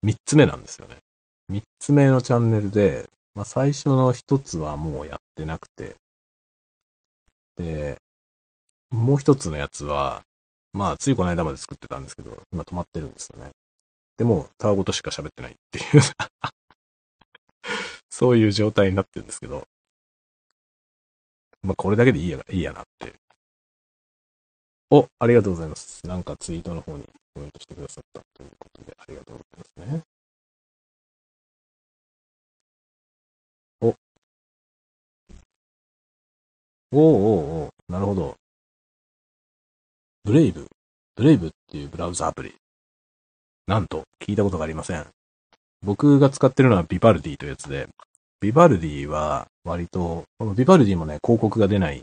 [0.04, 0.98] 3つ目なんですよね。
[1.50, 5.96] 3つ目のチャンネルで、まあ最初の1つはもうやってなくて、
[7.56, 7.96] で、
[8.90, 10.22] もう1つのやつは、
[10.72, 13.50] まあついこの間まで作ってたんですけど、今止まってるんですよね。
[14.20, 15.84] でも、タワごとしか喋ってないっていう
[18.10, 19.66] そういう状態になってるんですけど、
[21.62, 23.14] まあこれだけでいいや、いいやなって
[24.90, 26.06] お、ありがとうございます。
[26.06, 30.02] なんかツイートの方にコメントしてくださったということで、ありがとうございますね。
[33.80, 33.96] お。
[36.92, 38.36] おおおおなるほど。
[40.24, 40.68] ブレイブ
[41.16, 42.59] ブレイブっていうブラウザアプリ。
[43.70, 45.06] なんと、聞いたことがありません。
[45.82, 47.86] 僕が使ってるのはビバルディというやつで、
[48.40, 52.02] ビバルディは割と、このビバルディもね、広告が出ない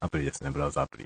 [0.00, 1.04] アプリですね、ブラウザアプリ。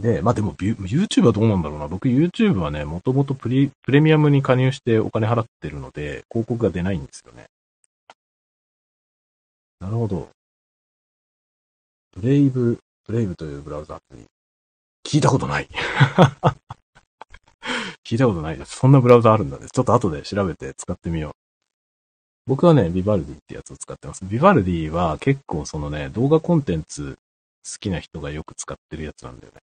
[0.00, 1.88] で、まあでも、YouTube はどうなんだろうな。
[1.88, 7.46] 僕 YouTube はね、もともとプレプレミアムに加入してお金払ってるので、広告が出ないんですよね。
[9.80, 10.28] なるほど。
[12.20, 14.26] ブレイブ、ブレイブというブラウザアプリ。
[15.04, 15.68] 聞いたことない。
[18.04, 18.76] 聞いたことないです。
[18.76, 19.66] そんなブラウザあるんだね。
[19.72, 21.32] ちょっと後で調べて使ってみよう。
[22.46, 24.24] 僕はね、ビバルディってやつを使ってます。
[24.24, 27.16] ビバルディは結構そのね、動画コンテンツ
[27.64, 29.60] 好きな人がよく使ってるやつなんだよね。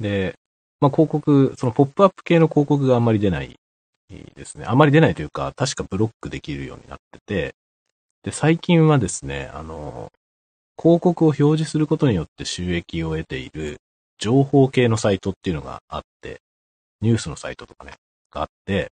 [0.00, 0.34] で、
[0.80, 3.56] まあ、広告、そのポップアップ系の広告があんまり出ない
[4.34, 4.66] ですね。
[4.66, 7.54] あんまり出ないというか、確かブロックできるようになってて、
[8.22, 10.10] で、最近はですね、あの、
[10.80, 13.78] 広告を表示することによって収益を得ている
[14.18, 16.40] 情報系のサイトっていうのがあって、
[17.00, 17.94] ニュースのサイトとかね、
[18.30, 18.90] があって、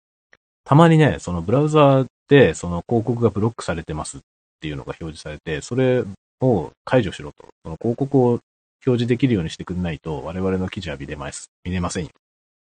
[0.63, 4.19] たまにね、そのブラウザーでその広告がブロックされてますっ
[4.61, 6.03] ていうのが表示されて、それ
[6.41, 7.47] を解除しろと。
[7.63, 8.41] その広告を表
[8.85, 12.09] 示できるようにしてくれないと、我々の記事は見れます、見れませんよ。
[12.09, 12.11] っ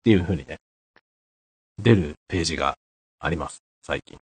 [0.05, 0.59] ていう風にね、
[1.83, 2.77] 出るページが
[3.19, 3.59] あります。
[3.83, 4.19] 最近。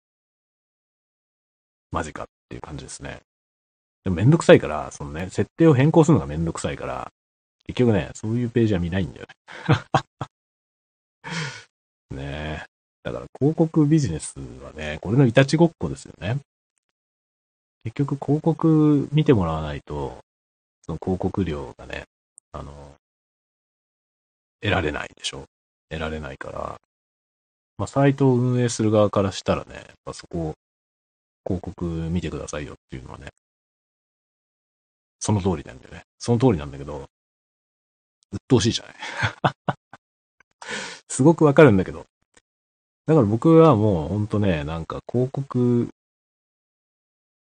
[1.92, 3.20] マジかっていう感じですね。
[4.04, 7.12] でもめんどくさいから、そのね、設定を変更するのがめんどくさいから、
[7.72, 9.36] 結局ね、そういうページは見ないんだよね。
[12.12, 12.66] ねえ。
[13.04, 16.40] だから広告ビジネスはね、これのいたちごっこですよね。
[17.84, 20.20] 結局広告見てもらわないと、
[20.84, 22.04] その広告料がね、
[22.52, 22.96] あの、
[24.62, 25.46] 得られないでしょ
[25.90, 26.82] 得られないから、
[27.78, 30.54] まあ、サイトを運営する側からしたらね、やっぱそこ、
[31.46, 33.30] 広告見てくださいよっていうのはね、
[35.20, 36.02] その通りなんだよね。
[36.20, 37.08] その通りなんだけど、
[38.32, 38.96] 鬱陶しいじゃない
[41.10, 42.06] すごくわかるんだけど。
[43.06, 45.90] だから僕はもうほんとね、なんか広告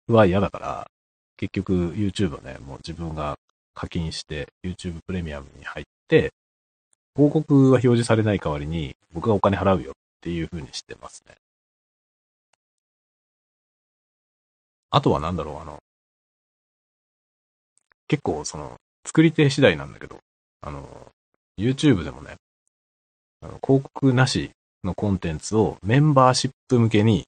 [0.08, 0.92] は嫌だから、
[1.38, 3.38] 結局 YouTube はね、もう自分が
[3.74, 6.34] 課金して YouTube プレミアムに入って、
[7.16, 11.36] 広告は表示されない代わりに僕がお金払うよっていう風にしてますね。
[14.90, 15.80] あとはなんだろう、あの、
[18.08, 20.20] 結構その、作り手次第なんだけど、
[20.62, 21.12] あの、
[21.58, 22.36] YouTube でもね、
[23.42, 24.52] あの広告なし
[24.84, 27.26] のコンテンツをメンバーシップ向けに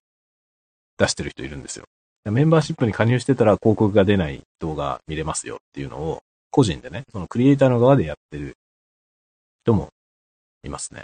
[0.97, 1.85] 出してる人いるんですよ。
[2.25, 8.55] メンバーシップに加入してたら広告が出ない動画見れますよっていうのを、個人でね、そのクリエイターの側でやってる
[9.63, 9.89] 人も
[10.63, 11.03] いますね。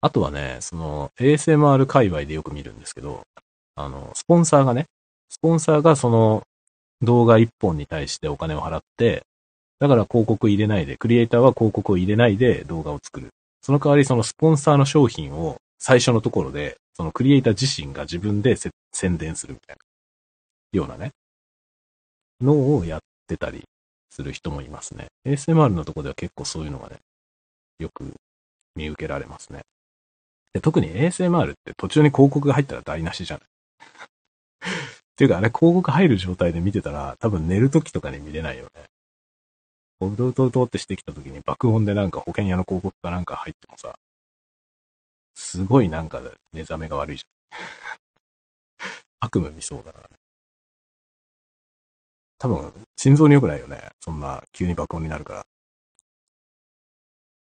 [0.00, 3.24] あとはね、その ASMR 界隈でよく見るんですけど、
[3.74, 4.86] あの、スポンサーがね、
[5.28, 6.42] スポンサーがその
[7.02, 9.24] 動画一本に対してお金を払って、
[9.80, 13.28] だから広告入れないで、クリエイターは広告を入れないで動画を作る。
[13.62, 18.56] その代わりそのスポンサーの商品を最初のところでそのクリエイター自身が自分で
[18.92, 21.12] 宣伝するみたいな、ようなね、
[22.42, 23.64] のをやってたり
[24.10, 25.06] する人もいますね。
[25.26, 26.96] ASMR のとこでは結構そういうのがね、
[27.78, 28.12] よく
[28.76, 29.62] 見受けられますね。
[30.52, 33.46] で特に ASMR って途中に広告が入ったら台無しじゃない。
[34.60, 38.90] っていうかあれ広告入る状態で見てたら多分寝る時とかに見れないよね。
[40.08, 43.94] うとうとうとってしてきた時に爆音でなんか保険屋の広告かなんか入ってもさ、
[45.34, 46.20] すごいなんか
[46.52, 47.60] 目覚めが悪いじゃん。
[49.20, 50.16] 悪夢見そうだからね。
[52.38, 53.90] 多分、心臓に良くないよね。
[54.00, 55.46] そんな、急に爆音になるから。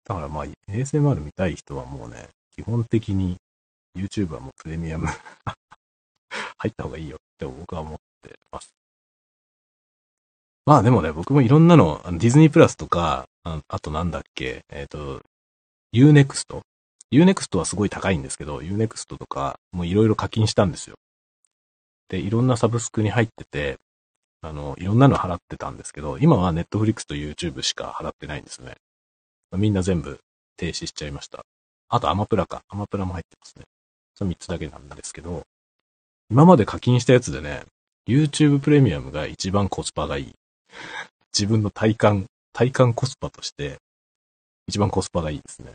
[0.04, 3.36] だからまあ、ASMR 見たい人はもうね、基本的に
[3.94, 5.06] YouTube はもうプレミアム
[6.58, 8.79] 入った方がいいよって僕は思ってます。
[10.70, 15.20] まあでもね、僕もいろんなの、あのディズニープラスとか、ああとなんだっけ、えっ、ー、と、
[15.92, 16.60] Unext
[17.10, 20.94] Unext はすごい高いんですけど、Unext とか、もういろいろ課金したんですよ。
[22.08, 23.78] で、いろんなサブスクに入ってて、
[24.42, 28.76] あの、いろんなの払ってたんですけど、今は Netflix と YouTube しか払ってないんですね。
[29.56, 30.20] みんな全部
[30.56, 31.44] 停止しちゃいました。
[31.88, 32.62] あとアマプラか。
[32.68, 33.64] アマプラも入ってますね。
[34.14, 35.42] その3つだけなんですけど、
[36.30, 37.64] 今まで課金したやつでね、
[38.06, 40.34] YouTube プレミアムが一番コスパがいい。
[41.36, 43.78] 自分の体感、体感コスパとして、
[44.66, 45.74] 一番コスパがいいですね。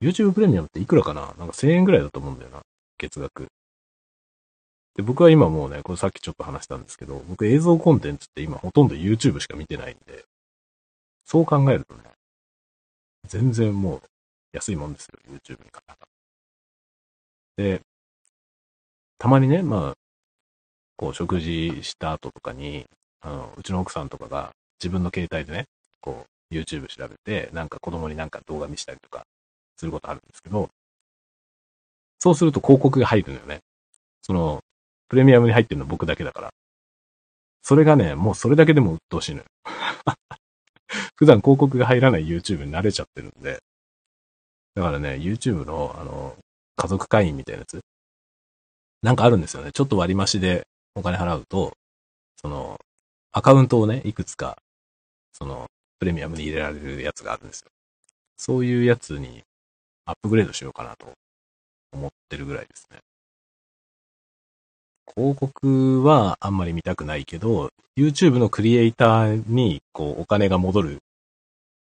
[0.00, 1.34] YouTube プレミアムっていくらかな？
[1.38, 2.62] なんか1000円ぐらいだと思うんだよな。
[2.98, 3.46] 月額。
[4.96, 10.24] で、僕は今もうね、これさっきちょっと話したんですけど、僕映像コンテンツって今ほとんど YouTube しか見てないんで、
[11.24, 12.02] そう考えるとね、
[13.26, 14.02] 全然もう
[14.52, 15.96] 安いもんですよ、YouTube にかか
[17.56, 17.80] で、
[19.18, 19.94] たまにね、まあ、
[20.96, 22.86] こう食事した後とかに、
[23.22, 25.66] あの、うちの奥さんとかが自分の携帯でね、
[26.00, 29.24] こう YouTube 調べて、なんか子供になんか動画見したりとか
[29.76, 30.68] することあるんですけど、
[32.18, 33.60] そうすると広告が入るのよね。
[34.22, 34.60] その、
[35.08, 36.50] プレミアムに入ってるの僕だけだから。
[37.62, 39.44] それがね、もうそれだけでも鬱陶しいのよ。
[41.16, 43.60] 普段広告が入らない YouTube に慣れちゃってるんで。
[44.74, 46.36] だからね、YouTube の、あの、
[46.76, 47.80] 家族会員みたいなやつ。
[49.02, 49.72] なんかあるんですよね。
[49.72, 51.72] ちょっと割増でお金払うと、
[52.40, 52.78] その、
[53.32, 54.58] アカウントをね、いくつか、
[55.32, 55.66] その、
[55.98, 57.70] プレミアムに入れられるやつがあるんですよ。
[58.36, 59.42] そういうやつに
[60.04, 61.12] アップグレードしようかなと
[61.92, 62.98] 思ってるぐらいですね。
[65.14, 70.98] 広告はあんまり見たくないけど、YouTube のクリエイターにこうお金が戻る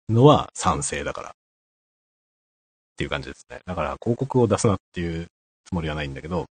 [0.08, 1.30] のは賛成だから。
[1.30, 1.32] っ
[2.96, 3.60] ていう感じですね。
[3.64, 5.26] だから広告を出すなっていう
[5.64, 6.46] つもりはないんだけど、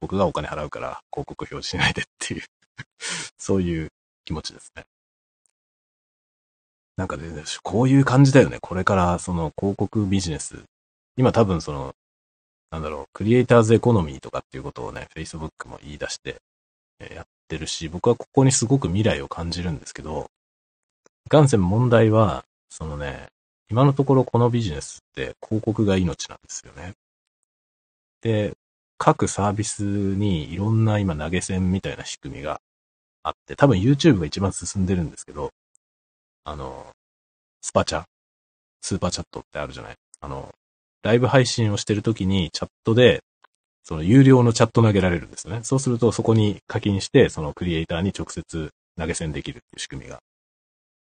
[0.00, 2.42] 僕がお金払うから広告表示しないでっていう
[3.38, 3.88] そういう
[4.26, 4.84] 気持ちですね。
[6.98, 7.24] なんかね、
[7.62, 8.58] こういう感じだよね。
[8.60, 10.62] これからその広告ビジネス。
[11.16, 11.94] 今多分その
[12.70, 16.36] なんだろう、クリエイターズエコノミーとかっていうことをね、Facebook も言い出して
[17.14, 20.30] やってるし、僕はここにすごく未来を感じるんですけど、
[21.26, 23.28] いかんせん問題は、そのね、
[23.70, 26.94] 今のところこのビジネスって広告が命なんですよね。
[28.20, 28.54] で、
[28.98, 32.60] 各サービスにいろんな今投げ銭みたいな仕組みが
[33.26, 35.50] あって、多分 YouTube が一番進んでるんですけど、
[36.44, 36.86] あの、
[37.60, 38.04] スパチャ、
[38.80, 39.94] スーパーチャットってあるじゃない？
[40.20, 40.54] あの、
[41.02, 43.24] ライブ配信をしてるときにチャットで、
[43.82, 45.64] その有料のチャット投げられるんですよね。
[45.64, 50.20] そうするとそこに課金して、そのクリエイターに直接投げ銭できるっていう仕組みが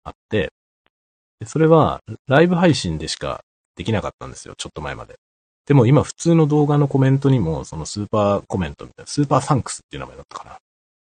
[0.05, 0.51] あって、
[1.39, 3.41] でそれはライブ配信でしか
[3.75, 5.15] できなかったんですよ、ちょっと前まで。
[5.65, 10.57] でも今普通の動画のコメントにも、そのスーパーコメントみたいな、スーパーサンクスっていう名前だったかな。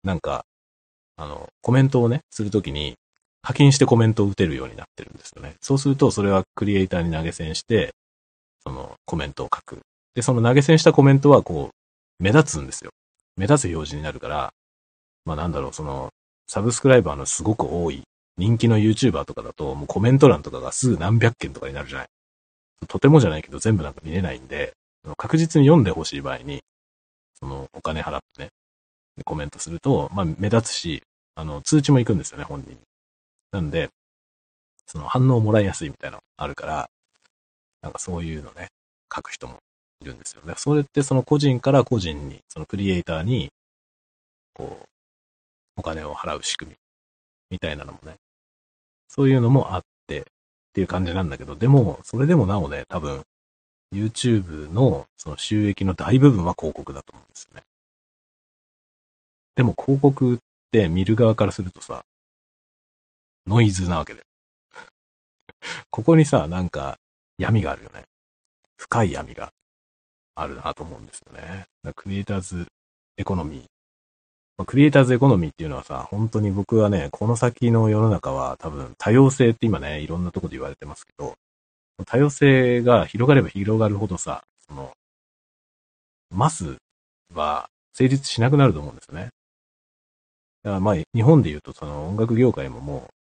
[0.02, 0.44] なんか、
[1.16, 2.94] あの、コメントをね、するときに、
[3.42, 5.54] 課金してコメントを打てるようになってるんですよね。
[5.60, 7.92] そうすると、それはクリエイターに投げ銭して、
[8.62, 9.80] そのコメントを書く。
[10.14, 12.90] で、その投げ銭したコメントはこう、目立つんですよ。
[13.36, 14.52] 目立つ表示になるから、
[15.24, 16.10] まあなんだろう、その、
[16.46, 18.02] サブスクライバーのすごく多い、
[18.36, 22.08] 人気の YouTuber とかだと、もうコメント欄とかがすぐ何百件とかになるじゃない。
[22.88, 24.72] とてもじゃないけど全部なんか見れないんで、
[25.16, 26.62] 確実に読んでほしい場合に、
[27.38, 28.48] そのお金払ってね、
[29.22, 31.02] コメントすると、まあ目立つし、
[31.34, 32.78] あの、通知も行くんですよね、本人に。
[33.52, 33.90] なんで、
[34.86, 36.90] その反応もらいやすいみたいなのあるから、
[37.82, 38.68] なんかそういうのね、
[39.14, 39.58] 書く人も
[40.00, 40.54] いるんですよね。
[40.56, 43.50] それってその個人から個人に、そのクリエイターに、
[44.54, 44.86] こう、
[45.76, 46.76] お金を払う仕組み
[47.50, 48.16] みたいなのもね、
[49.08, 50.24] そういうのもあってっ
[50.72, 53.22] ていう感じなんだけど、でも、それでもなおね、多分、
[53.92, 57.62] YouTube のその収益の大部分は広告だと思うんですよね。
[59.56, 60.38] でも広告っ
[60.72, 62.04] て見る側からするとさ、
[63.46, 64.22] ノイズなわけで。
[65.90, 66.98] ここにさ、なんか、
[67.38, 68.04] 闇があるよね。
[68.76, 69.50] 深い闇が
[70.34, 71.66] あるなと思うんですよね。
[71.94, 72.66] クリエイターズ
[73.16, 73.64] エコノミー。
[74.56, 81.34] まクリエイターズエコノミーっていうのはさ、本当に僕はね、この先の世の中は多分多様性って今ね、いろんなとこで言われてますけど、
[82.06, 84.92] 多様性が広がれば広がるほどさ、その、
[86.30, 86.76] マス
[87.32, 89.30] は成立しなくなると思うんですよね。
[90.64, 93.14] まあ、日本で言うとその音楽業界ももう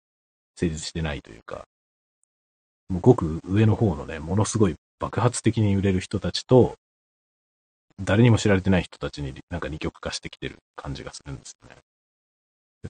[0.54, 1.66] 成立してないというか、
[2.88, 6.76] もうごく上の方のね、ものすごい爆発的に売れる人たちと、
[8.00, 11.76] 誰にも知られてない人たちになんか二極化してきてる感じがするんですよね。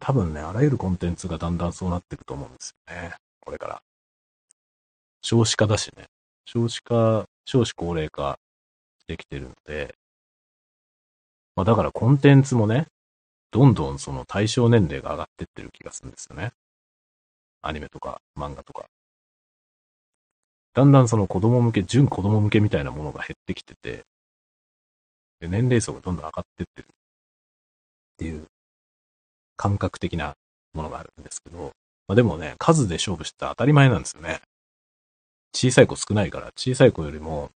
[0.01, 3.15] 多分ね、あらゆるコンテンツがだんだんそうなっていくと思うんですよね。
[3.41, 3.83] これから。
[5.23, 6.07] 少子化だしね。
[6.45, 8.39] 少子化、少子高齢化
[9.07, 9.95] できてるので、
[11.57, 12.87] まあだからコンテンツもね、
[13.53, 16.53] どんどんその対象年齢が上がってってる気がするんですよね。
[17.61, 18.87] アニメとか漫画とか。
[20.75, 24.05] だんだんその子供向け、純子供向けみたいなものが減ってきてて、
[25.41, 26.89] で年齢層がどんどん上がってってるっ
[28.17, 28.47] ていう
[29.57, 30.35] 感覚的な
[30.73, 31.73] ものがあるんですけど、
[32.09, 34.41] まあでもね、数で勝負して当たり前なんですよね。
[35.55, 37.51] 小さい子少ないから、小さい子よりも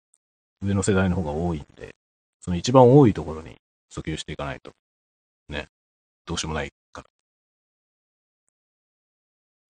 [0.61, 1.95] 上の世代の方が多いんで、
[2.41, 3.57] その一番多いところに
[3.93, 4.73] 訴求していかないと、
[5.49, 5.69] ね、
[6.27, 7.07] どうしようもないから。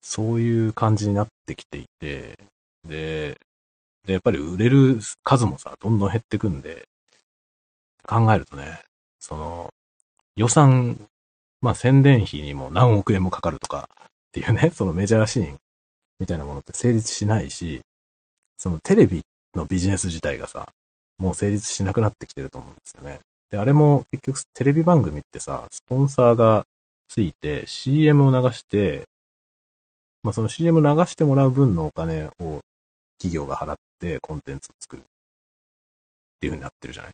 [0.01, 2.37] そういう感じになってきていて、
[2.87, 3.37] で、
[4.05, 6.87] で、やっぱり売れる数もさ、どんどん減ってくんで、
[8.07, 8.81] 考えるとね、
[9.19, 9.73] その、
[10.35, 10.99] 予算、
[11.61, 15.57] まあ宣伝費にも何億円もかかるとかっていうね、 そのメジャーシーン
[16.19, 17.81] みたいなものって成立しないし、
[18.57, 19.21] そのテレビ
[19.55, 20.69] のビジネス自体がさ、
[21.17, 23.19] もう成立しなくなってきてると思うんですよね。
[23.51, 26.65] で、あれも結局テレビ番組ってさ、スポンサーが
[27.07, 29.03] ついて CM を流して、
[30.23, 32.61] まあその CM 流してもらう分のお金を
[33.19, 35.03] 企業が払ってコンテンツを作るっ
[36.39, 37.11] ていう風になってるじゃない？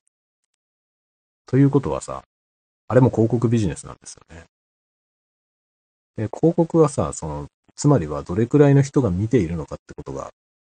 [1.45, 2.23] ということはさ、
[2.87, 4.45] あれも広告ビジネスなんですよね。
[6.15, 10.29] で、広告はさ、その、つまりはどれくらいの人が見ているのかってことが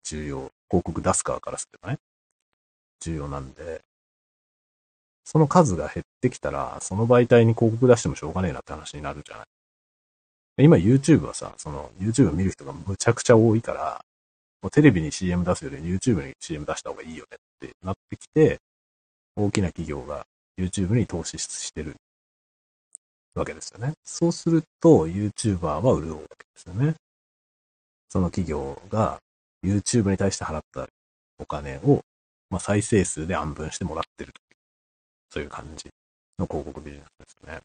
[0.04, 0.50] 重要。
[0.70, 1.98] 広告出す側からすればね。
[3.00, 3.82] 重要なんで、
[5.26, 9.46] その数が減ってきたら、その媒体に広告出してもしょうがねえなって話になるじゃない。
[10.64, 14.00] 今 YouTube はさ、その YouTube 見る人がむちゃくちゃ多いから、
[14.62, 18.58] もうテレビに CM 出すより YouTube に CM 出した方がいいよねってなってきて、
[19.34, 20.24] 大きな企業が
[20.56, 21.96] YouTube に投資してる
[23.34, 23.94] わけですよね。
[24.04, 26.94] そうすると YouTuber は潤うわけですよね。
[28.08, 29.18] その企業が
[29.64, 30.86] YouTube に対して払った
[31.40, 32.00] お金を、
[32.48, 34.45] まあ、再生数で安分してもらってると
[35.40, 35.88] いう、そういう感じ
[36.38, 37.60] の広告ビジネスですね。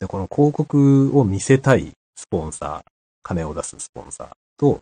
[0.00, 2.90] で、この広告を見せたいスポンサー、
[3.22, 4.80] 金を出すスポンサーと、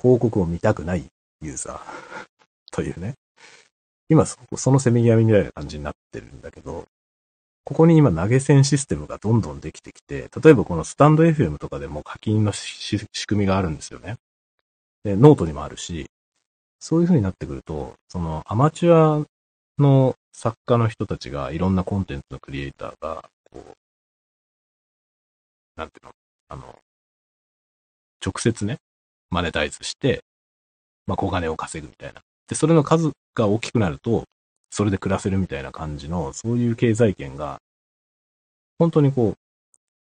[0.00, 1.06] 広告を見たくない
[1.40, 1.80] ユーザー
[2.72, 3.14] というね。
[4.08, 6.84] 今そ、そのせめぎ合いみたいな感じになってるんだけど、
[7.64, 14.16] ここに今投げ銭システムがどんどんできてきて、例えばこのスタンド FM とかでも課金の仕組みがあるんですよね。
[15.02, 16.06] で、ノートにもあるし、
[16.78, 19.26] そういう風になってくると、そのアマチュア
[19.78, 23.72] の作家の人たちがいろんなコンテンツのクリエイターが、こう、
[25.76, 26.12] なんていうの？
[26.48, 26.78] あの、
[28.24, 28.78] 直接ね、
[29.30, 30.22] マネタイズして、
[31.06, 32.20] まあ、小金を稼ぐみたいな。
[32.48, 34.24] で、それの数が大きくなると、
[34.70, 37.58] それで暮らせるみたいな感じの、そういう経済圏が、
[38.78, 39.34] 本当にこう、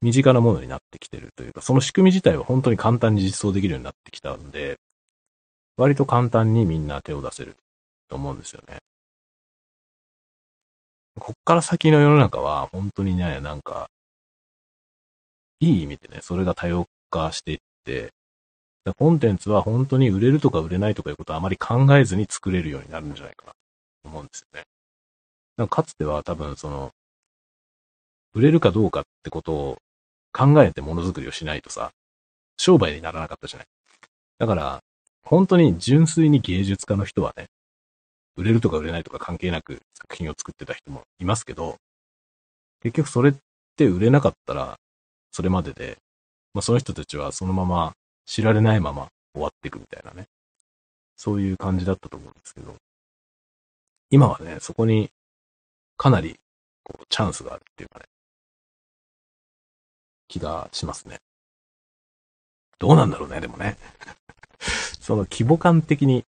[0.01, 4.77] 身近なものになってきてるというか、その仕組み自体は本当に簡単に実装できるようになってきたんで、
[5.77, 7.55] 割と簡単にみんな手を出せる
[8.07, 8.79] と思うんですよね。
[11.23, 13.91] こっから先の世の中は本当にね、なんか、
[15.59, 18.09] いい意味でね、それが多様化していって、
[18.97, 24.63] コンテンツは本当に売れるとか売れないとかいうことはあまり考えずに作れるようになるんじゃないかなと思うんですよね。
[25.57, 26.89] かかつては多分その、
[28.33, 29.77] 売れるかどうかってことを
[30.33, 31.91] 考えてものづくりをしないとさ、
[32.57, 33.67] 商売にならなかったじゃない。
[34.39, 34.79] だから、
[35.21, 37.45] 本当に純粋に芸術家の人はね、
[38.35, 41.77] 売れるとか売れないとか関係なく作品を作ってた人もいますけど、
[42.81, 43.35] 結局それっ
[43.75, 44.77] て売れなかったら、
[45.31, 45.97] それまでで、
[46.53, 47.93] まあその人たちはそのまま
[48.25, 50.27] 知られないまま終わっていくみたいなね。
[51.17, 52.75] そういう感じだったと思うんですけど、
[54.09, 55.09] 今はね、そこに
[55.97, 56.39] かなり
[56.83, 58.05] こうチャンスがあるっていうかね、
[60.27, 61.19] 気がしますね。
[62.79, 63.77] どうなんだろうね、でもね。
[64.99, 66.25] その規模感的に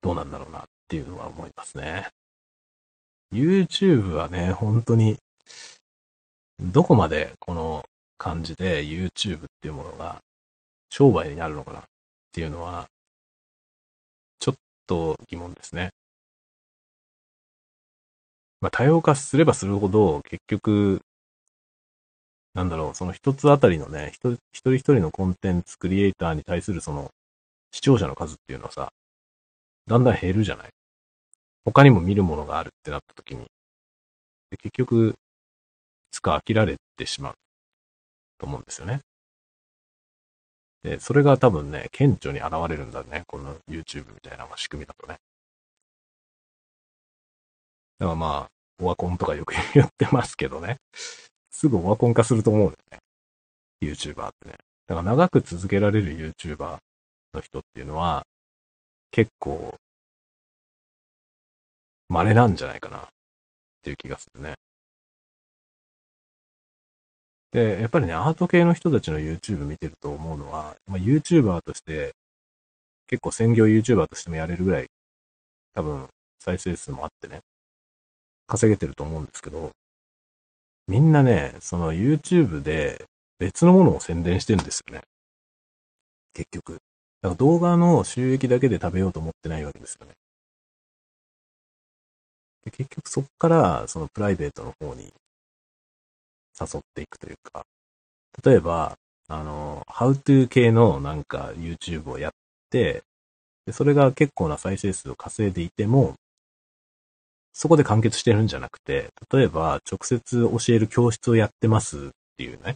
[0.00, 2.08] どうなんだろうなっていうのは思いますね。
[3.32, 5.16] YouTube はね、本当に、
[6.60, 7.84] どこまでこの
[8.18, 10.20] 感じで YouTube っていうものが
[10.90, 11.82] 商売になるのかなっ
[12.32, 12.86] ていうのは、
[14.38, 14.54] ちょっ
[14.86, 15.90] と疑問ですね。
[18.60, 21.00] まあ、多様化すればするほど、結局、
[22.54, 27.10] なんだろう、その一つあたりのね、一人一人のコンテンツクリエイターに対するその
[27.72, 28.92] 視聴者の数っていうのはさ、
[29.86, 30.68] だんだん減るじゃない？
[31.64, 33.46] 他にも見るものがあるってなった時に、
[34.50, 35.14] で結局、い
[36.10, 37.34] つか飽きられてしまう
[38.38, 39.00] と思うんですよね。
[40.82, 43.22] で、それが多分ね、顕著に現れるんだね。
[43.26, 45.16] この YouTube みたいな仕組みだとね。
[47.98, 50.76] だからまあ、オワコンとかよく言ってますけどね。
[51.50, 53.00] すぐオワコン化すると思うんだよ
[53.82, 53.90] ね。
[53.90, 54.56] YouTuber ってね。
[54.86, 56.78] だから長く続けられる YouTuber
[57.32, 58.24] の人っていうのは、
[59.14, 59.78] 結構、
[62.08, 63.06] 稀なんじゃないかな、っ
[63.80, 64.54] ていう気がするね。
[67.52, 72.10] で、やっぱりね、アート系の人たちの YouTube 見てると思うのは、まあ、YouTuber として、
[73.06, 74.88] 結構専業 YouTuber としてもやれるぐらい、
[75.74, 76.08] 多分、
[76.40, 77.38] 再生数もあってね、
[78.48, 79.70] 稼げてると思うんですけど、
[80.88, 83.04] みんなね、その YouTube で
[83.38, 85.02] 別のものを宣伝してるんですよね。
[86.32, 86.83] 結局。
[87.24, 90.12] だから動画の収益だけで食べようと思ってないわけですよね。
[92.66, 95.10] で結局そっからそのプライベートの方に
[96.60, 97.64] 誘っていくというか、
[98.44, 98.98] 例えば、
[99.28, 102.32] あの、How to 系のなんか YouTube をやっ
[102.68, 103.02] て、
[103.64, 106.16] でそれが結構な再生数を稼いでいても、
[107.54, 112.74] そこで完結してるんじゃなくて、例えば直接教える教室をやってますっていうね、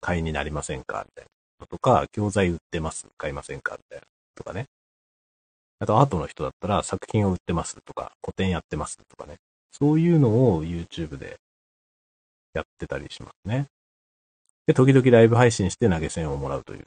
[0.00, 1.28] 会員になりませんかみたいな
[1.66, 4.66] とか、教材売ってます買いませんかみたいなとかね。
[5.80, 9.36] あとアートの人だったら作品を売ってますとか、個展やってますとかね。
[9.72, 11.36] そういうのを YouTube で
[12.54, 13.66] やってたりしますね。
[14.66, 16.86] で、時々ライブ配信して投げ銭をもらうという。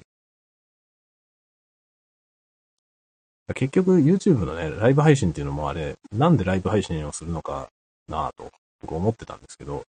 [3.53, 7.69] 結局 YouTube のね、ライブ配信っていうのもあれ、なんでライブ配信をするのか
[8.07, 8.51] なぁと
[8.81, 9.83] 僕思ってたんですけど、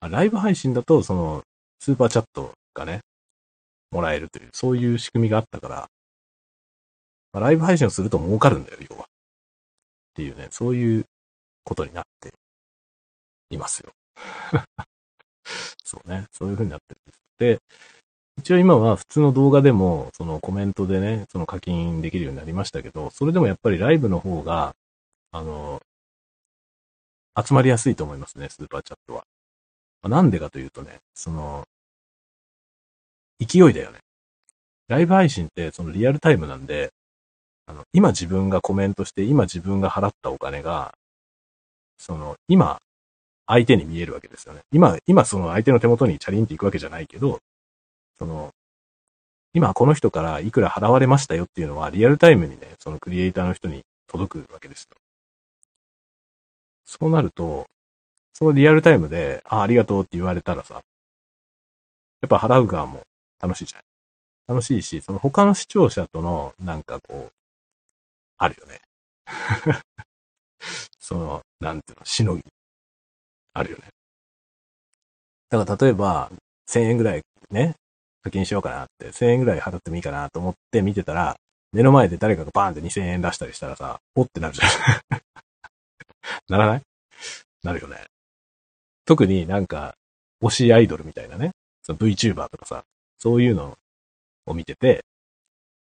[0.00, 1.42] ライブ配信だとその
[1.80, 3.00] スーパーチャットがね、
[3.94, 5.88] もらえるという、そういう仕組みがあったから、
[7.32, 9.04] まあ、ライブ配信をすると儲かるんだよ、要は。
[9.04, 9.06] っ
[10.14, 11.04] ていうね、そういう
[11.64, 12.32] ことになって
[13.50, 13.92] いますよ。
[15.84, 16.26] そうね。
[16.32, 17.20] そういう風になってるんです。
[17.38, 17.58] で、
[18.38, 24.74] 一応今は普通の動画でも、そのコメントでね、その課金できるようになりましたけど、それでもやっぱりライブの方が、
[25.30, 25.80] あの、
[27.36, 29.24] 集まりやすいと思いますね、スーパーチャットは。
[30.08, 31.66] なんでかというとね、その、
[33.40, 33.98] 勢いだよね。
[34.88, 36.90] ライブ配信ってそのリアルタイムなんで、
[37.66, 40.92] あの、今自分がコメントして、今自分が払ったお金が、
[41.98, 42.78] その、今
[43.46, 44.60] 相手に見えるわけですよね。
[44.72, 47.40] 今、今その相手の手元にチャリンっていくわけじゃないけど、
[48.18, 48.50] その、
[49.54, 54.96] 今この人からいくら払われましたよっていうのはリアルタイムにね、そのクリエイターの人に届くわけですよ。
[56.84, 57.66] そうなると、
[58.32, 60.80] そのリアルタイムで、あ、ありがとうって言われたらさ、や
[62.26, 63.02] っぱ払う側も
[63.44, 63.84] 楽しいじゃない
[64.56, 67.32] 楽しいし、その他の視聴者とのなんかこう、
[68.38, 68.80] あるよね。
[70.98, 72.42] その、なんていうの、しのぎ
[73.52, 73.84] あるよね。
[75.50, 76.30] だから例えば、
[76.68, 77.74] 1000円ぐらいね、
[78.22, 81.36] 課金しようかなって、1000円ぐらい払ってもいいかなと思って見てたら、
[81.72, 84.70] 目の前で誰かがバーンって2000円出したりしたらさ、おってなるじゃん。
[86.48, 86.82] ならない？
[87.62, 88.06] なるよね。
[89.04, 89.94] 特になんか、
[90.42, 92.84] 推しアイドルみたいなね、その VTuber とかさ、
[93.18, 93.76] そういうの
[94.46, 95.04] を見てて、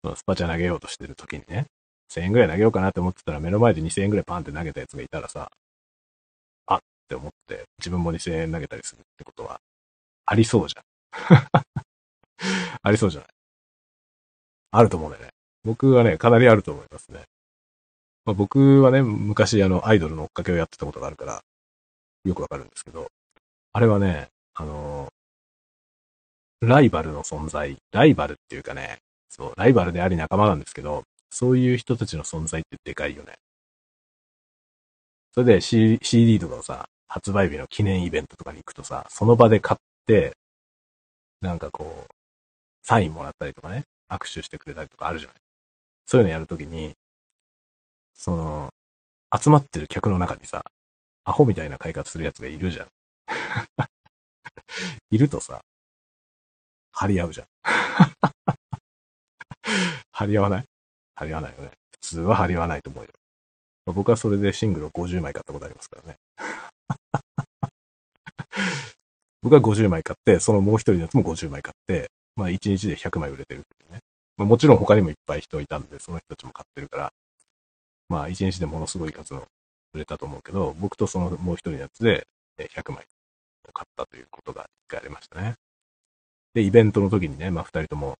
[0.02, 1.66] そのスパチャ投げようとしてる時にね、
[2.12, 5.50] 1000円ぐらい投げようかなって思ってたら目の前で2000円ぐらいパンって投げたやつがいたらさ、
[6.66, 9.60] あって思って、自分も2000円投げたりするってことは、
[10.26, 10.84] ありそうじゃん。
[12.82, 13.28] ありそうじゃない？
[14.72, 15.30] あると思うんだよね。
[15.64, 17.24] 僕はね、かなりあると思いますね。
[18.24, 21.42] まあ、僕はね、昔あの、アイドルの追っかけをやってたことがあるから、
[22.24, 23.08] よくわかるんですけど、
[23.72, 24.93] あれはね、あのー、
[26.66, 28.98] ライバルの存在、ライバルっていうかね、
[29.28, 33.34] そう、ライバルであり仲間なんですけど、そういう人たちの存在ってでかいよね。
[35.32, 40.36] それで、C、d とかをさ、発売日の記念イベントとかに行くとさ、その場で買って、
[41.40, 42.14] なんかこう、
[42.82, 45.36] サインもらったりとかね、握手してくれたりとかあるじゃない。
[46.06, 46.94] そういうのやるときに、
[48.14, 48.70] その、
[49.36, 50.64] 集まってる客の中にさ、
[51.24, 52.88] アホみたいな買い方するやつがいるじゃん。
[55.10, 55.60] いるとさ、
[56.94, 57.46] 張り合うじゃん。
[60.12, 60.64] 張り合わない？
[61.16, 61.70] 張り合わないよね。
[61.92, 63.10] 普通は張り合わないと思うよ。
[63.86, 66.16] ま僕はそれでシングルを50枚買ったことありますからね。
[69.42, 74.00] 僕は50枚買って、そのもう一人のやつも50枚買って、まあ1日で100枚売れてるっていうね。
[74.36, 77.12] まあ、もちろん他にもいっぱい人いたんで、その人たちも買ってるから、
[78.08, 79.46] まあ1日でものすごい数の
[79.92, 82.26] 売れたと思うけど、僕とそのもう一人のやつで
[82.58, 83.04] 100枚
[83.72, 85.54] 買ったということが一回ありましたね。
[86.54, 88.16] で、イベントの時にね、まあ二人とも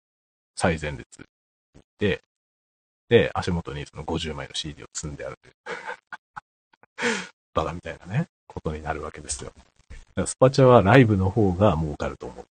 [0.55, 1.25] 最前列に
[1.75, 2.21] 行って、
[3.09, 5.53] で、足元にその50枚の CD を積んであるという
[7.53, 9.51] バカみたいなね、ことになるわけですよ。
[9.55, 12.45] だからスパチャはライブの方が儲かると思う。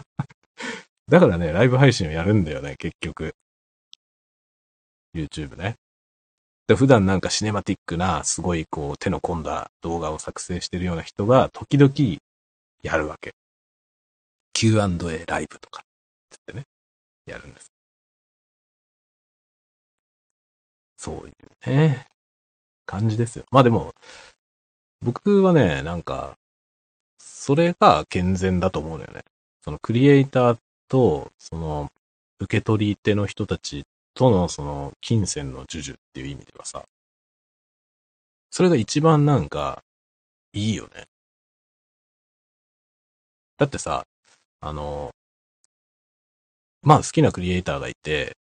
[1.08, 3.34] だからね、ライブ配信をやるんだよね、結局。
[5.14, 5.76] YouTube ね。
[6.68, 11.92] で普段なんかシネマティックな、すごいこう手の込んだ動画を作成してるような人が時々
[12.82, 13.34] やるわけ。
[14.52, 16.66] Q&A ライブとか、ってね、
[17.26, 17.70] やるんです。
[20.96, 22.06] そういうね、
[22.86, 23.44] 感じですよ。
[23.50, 23.94] まあでも、
[25.02, 26.36] 僕はね、なんか、
[27.18, 29.22] それが健全だと思うのよね。
[29.64, 31.90] そのクリエイターと、その、
[32.40, 33.84] 受け取り手の人たち
[34.14, 36.84] とのその金銭の授受っていう意味ではさ、
[38.50, 39.82] それが一番なんか
[40.52, 41.06] いいよね。
[43.58, 44.06] だってさ、
[44.60, 45.10] あの、
[46.82, 48.36] まあ好きなクリエイターがいて、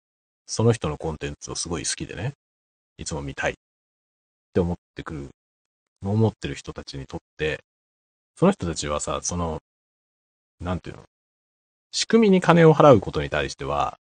[0.46, 2.32] その人のコンテンツをすごい好きでね、
[2.96, 3.54] いつも見たいっ
[4.52, 5.28] て思ってくる、
[6.02, 7.60] 思ってる人たちにとって、
[8.36, 9.58] その人たちはさ、その、
[10.60, 11.02] なんていうの、
[11.92, 13.98] 仕組みに金を払うことに対しては、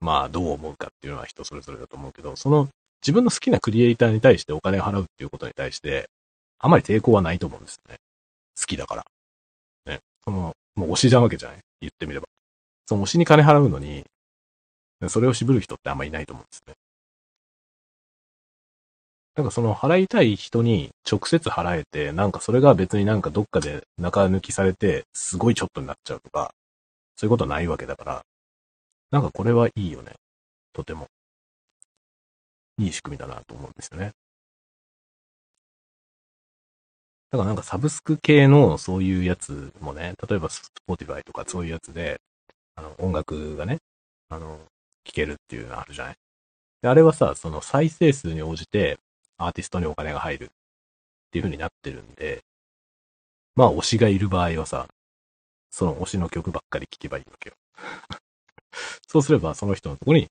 [0.00, 2.68] まあどう思うかっていうのは人それぞれだと思うけど、その
[3.02, 6.08] 自分の好きなクリエイターに対してお金を払うっていうことに対して、
[6.58, 7.98] あまり抵抗はないと思うんですよね。
[8.58, 9.04] 好きだから。
[9.86, 10.00] ね。
[10.24, 12.26] その、もう推しじゃんわけじゃない言ってみれば。
[12.86, 14.04] その推しに金払うのに、
[15.08, 16.74] それを渋る人ってあんまいないと思うんですね。
[19.36, 26.52] なんかその払いたい人に直接払えて、なんかそれが別になんかどっかで中抜きされて、すごいちょっとになっちゃうとか、
[27.16, 28.22] そういうことないわけだから、
[29.10, 30.12] なんかこれはいいよね。
[30.72, 31.06] とても。
[32.78, 34.12] いい仕組みだなと思うんですよね。
[37.30, 42.20] だからなんかサブスク系のそういうやつもね、例えば Spotify とかそういうやつで、
[42.74, 43.78] あの、音楽がね、
[44.28, 44.58] あの、
[45.04, 46.14] 聴けるっていうのあるじゃない？
[46.82, 48.98] であれはさ、その再生数に応じて
[49.38, 50.48] アーティストにお金が入るっ
[51.32, 52.40] ていう風になってるんで、
[53.56, 54.86] まあ推しがいる場合はさ、
[55.70, 57.56] その推しの曲ばっかり聴けばいいわけよ。
[59.08, 60.28] そうすればその人のとこに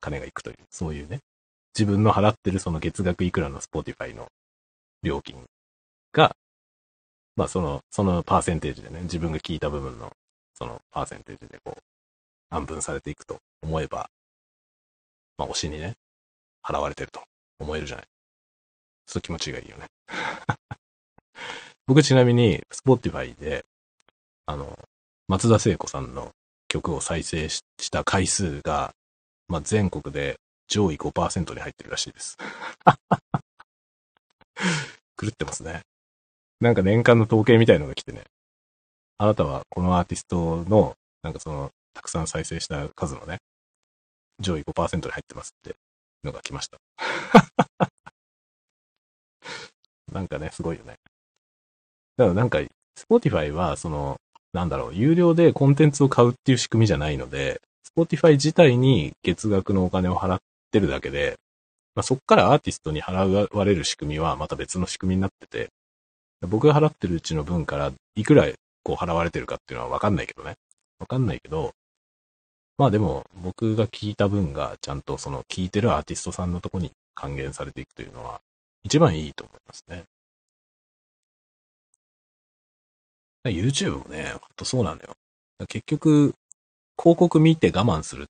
[0.00, 1.20] 金が行くという、そういうね、
[1.78, 4.28] 自分の払ってるその月額いくらの Spotify の
[5.02, 5.44] 料金
[6.12, 6.36] が、
[7.36, 10.12] まあその、そのパーセンテージでね、自分が聞いた部分の
[10.54, 11.80] そのパーセンテージでこう、
[12.50, 14.10] 安分されていくと思えば、
[15.38, 15.94] まあ推しにね、
[16.62, 17.22] 払われてると
[17.58, 18.06] 思えるじゃない。
[19.06, 19.86] そう気持ちがいいよね。
[21.86, 23.64] 僕ちなみに、Spotify で、
[24.46, 24.78] あの、
[25.26, 26.32] 松田聖子さんの
[26.68, 28.94] 曲を再生した回数が、
[29.48, 32.36] まあ、全国で上位5%に入ってるらしいです。
[35.20, 35.82] 狂ってますね。
[36.60, 38.22] なんか年間の統計みたいのが来てね、
[39.18, 43.38] あなたはこのアーティストの、なんかその、たくさん再生した数のね、
[44.40, 45.74] 上位5%に入ってますって
[46.22, 46.78] のが来ました。
[50.12, 50.96] なんかね、すごいよね。
[52.16, 52.58] だからなんか、
[52.96, 54.18] Spotify は、その、
[54.52, 57.60] なんだろう、有料でコンテンツを買うっていう仕組みじゃないので、
[57.96, 60.38] Spotify 自体に月額のお金を払っ
[60.70, 61.38] てるだけで、
[61.94, 65.70] まあ、そっからアーティストに払われる仕組みはまた別の仕組みになってて、
[66.48, 68.46] 僕が払ってるうちの分からいくら
[68.82, 70.54] こう払われてるかっていうのはわかんないけどね。
[70.98, 71.72] わかんないけど、
[72.78, 78.40] まあでも僕が聞いた分がちゃんとその聞いてるアーティストさんのとこに還元されていくというのは
[78.84, 80.04] 一番いいと思いますね。
[83.44, 85.14] YouTube もね、ほんとそうなのよ。
[85.68, 86.34] 結局、
[86.98, 88.26] 広告見て我慢するっ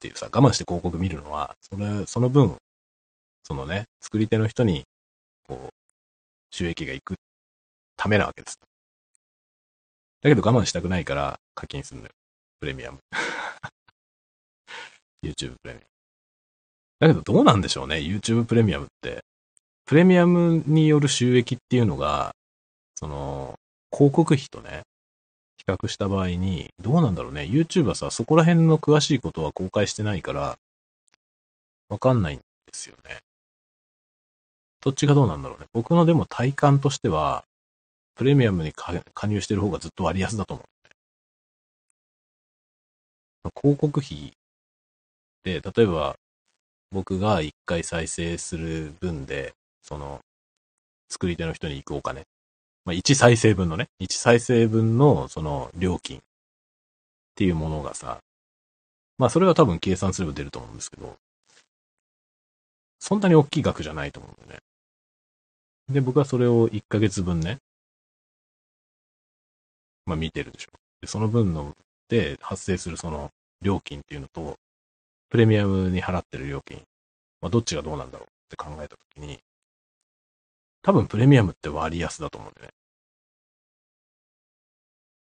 [0.00, 2.56] ていうさ、我慢して広告見るのは、それ、その分、
[3.44, 4.84] そのね、作り手の人に、
[5.46, 5.68] こう、
[6.50, 7.14] 収益がいく
[7.98, 8.58] ためなわけです。
[10.22, 12.12] だけど我慢したくないから課金するのよ。
[12.60, 12.98] プレミアム。
[15.22, 15.80] YouTube プレミアム。
[17.00, 19.22] だけどどうなんでしょうね、YouTube プレミアムって。
[19.84, 22.34] プレミアムによる収益っていうのが、
[22.96, 23.54] その、
[23.92, 24.82] 広告費とね、
[25.56, 27.42] 比較した場合に、どうなんだろうね。
[27.42, 30.58] YouTube はさ、そこら辺の詳しいことは公開してないから、
[31.88, 33.18] わかんないんですよね。
[34.80, 35.66] どっちがどうなんだろうね。
[35.72, 37.44] 僕のでも体感としては、
[38.18, 40.62] プレミアムに加入してる方がずっと割安だと思
[43.44, 44.32] う、広告費
[45.44, 46.16] で、例えば、
[46.90, 50.18] 僕が一回再生する分で、その、
[51.08, 52.24] 作り手の人に行くお金。
[52.84, 56.18] まあ、1再生分のね、1再生分のその料金。
[56.18, 56.20] っ
[57.36, 58.18] ていうものがさ、
[59.16, 61.16] まあそれは多分計算すれば出ると思うんですけど、
[62.98, 64.60] そんなに大きい額じゃないと思うんだよ
[65.88, 65.94] ね。
[65.94, 67.58] で、僕はそれを1ヶ月分ね、
[70.08, 70.70] まあ見てるでしょ。
[71.00, 71.76] で、その分の
[72.08, 73.30] で発生するその
[73.62, 74.56] 料金っていうのと、
[75.28, 76.82] プレミアムに払ってる料金、
[77.40, 79.38] まあどっちがどうなんだろうって考えたときに、
[80.82, 82.72] 多分プレミアムって割安だと思うんだよね。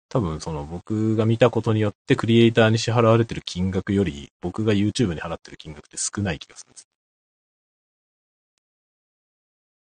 [0.10, 6.88] 多分その僕が見たことによってクリエイターに支払われてる金額より僕が YouTube に払ってる金額って少ない気がするんです。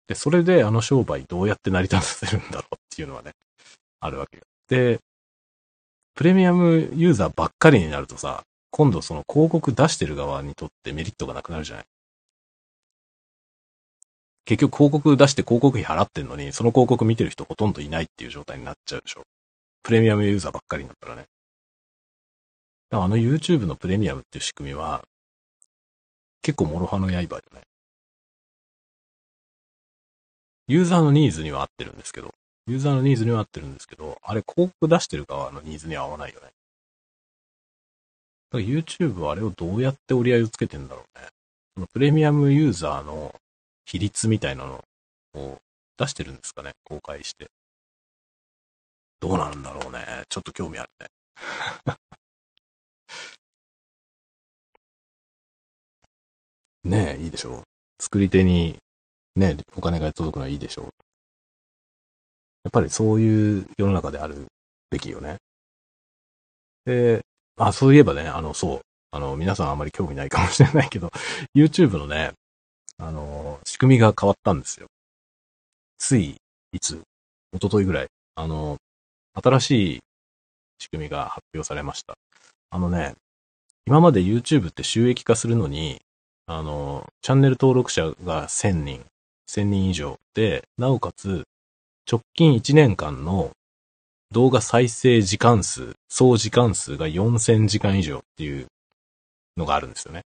[0.07, 3.31] で、それであの商売どうやって成り立たせるんだろうっていうのはね、
[3.99, 4.43] あるわけよ。
[4.73, 4.99] で、
[6.15, 11.85] プレミアムユーザーばっかりになるとさ、今度その広告出してる側にとってメリットがなくなるじゃない？
[14.45, 19.21] 結局広告出して広告費払ってんのに、その広告見てる人ほとんどいないっていう状態になっちゃうでしょ。
[19.83, 21.25] プレミアムユーザーばっかりになったらね。
[22.89, 25.03] あの YouTube のプレミアムっていう仕組みは、
[26.41, 27.61] 結構諸刃の刃よね。
[30.67, 32.33] ユーザーのニーズには合ってるんですけど、
[32.65, 36.47] ユーザーのニーズには合ってるんですけど、あれ広告出してる側のニーズには合わないよね。
[38.51, 41.27] だから YouTube はあれをどうやって折り合いをつけてんだろうね。
[41.75, 43.35] そのプレミアムユーザーの
[43.85, 44.83] 比率みたいなの
[45.33, 45.59] を
[45.97, 47.49] 出してるんですかね、公開して。
[49.19, 50.23] どうなんだろうね。
[50.29, 51.07] ちょっと興味あるね。
[56.83, 57.63] ねえ、いいでしょう。
[58.01, 58.77] 作り手に
[59.35, 61.02] ね、お金が届くのはいいでしょう。
[62.63, 64.47] やっぱりそういう世の中である
[64.89, 65.37] べきよね。
[66.85, 67.21] で、
[67.57, 68.81] あ、そういえばね、あの、そう。
[69.11, 71.11] あの、皆さんあまり興味ないかもしれないけど、
[71.55, 72.31] YouTube のね、
[72.97, 74.87] あの、仕組みが変わったんですよ。
[75.99, 76.35] つい、
[76.71, 77.01] いつ、
[77.53, 78.77] 一昨日ぐらい、あの、
[79.33, 79.99] 新しい
[80.79, 82.15] 仕組みが発表されました。
[82.71, 83.13] あのね、
[83.85, 86.01] 今まで YouTube って収益化するのに、
[86.45, 89.05] あの、チャンネル登録者が1000人、
[89.49, 91.43] 1000人以上で、なおかつ、
[92.09, 93.51] 直近1年間の
[94.31, 98.67] 動画再生時間数、総時間数が4000時間以上っていう
[99.57, 100.21] のがあるんですよね。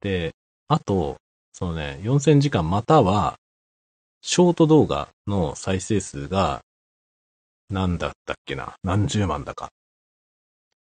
[0.00, 0.32] で、
[0.68, 1.16] あと、
[1.52, 3.36] そのね、4000時間または、
[4.22, 6.62] ショート動画の再生数が、
[7.70, 9.68] 何だったっけな、何十万だか。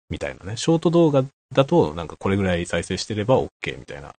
[0.09, 0.57] みたいなね。
[0.57, 1.23] ショート動画
[1.53, 4.13] だと、なんかこれぐらい再生してれば OK みたいな。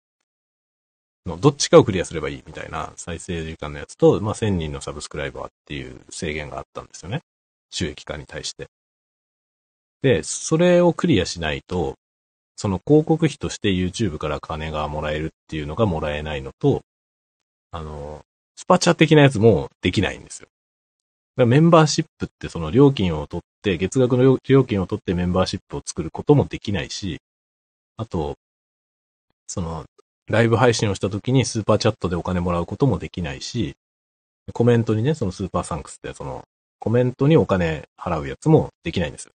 [1.29, 7.21] の、どっちかをクリアすればいいみたいな再生時間のやつと、まあ、1000人のサブスクライバーっていう制限があったんですよね。
[7.71, 8.67] 収益化に対して。
[10.03, 11.95] で、それをクリアしないと、
[12.57, 16.83] その広告費として YouTube から金がもらえるっていうのがもらえないのと、
[17.71, 18.25] あの、
[18.57, 20.49] スパチャ的なやつもできないんですよ。
[21.47, 27.21] メンバーシップってその料金を取って、月額の料金を取ってメンバーシップを作ることもできないし、
[27.97, 28.35] あと、
[29.47, 29.85] その、
[30.29, 33.77] ライブ配信をした時にスーパーチャットでお金もらうこともできないし、
[34.53, 36.45] コメントにね、そのスーパーサンクスってその、
[36.79, 39.33] コメントにお金払うやつもできないんですよ。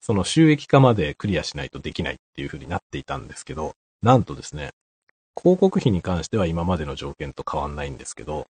[0.00, 4.72] その収益化までクリアしないとできないっていう風になっていたんですけど、なんとですね、
[5.40, 8.46] 広告費に関しては今までの条件と変わんないんですけど、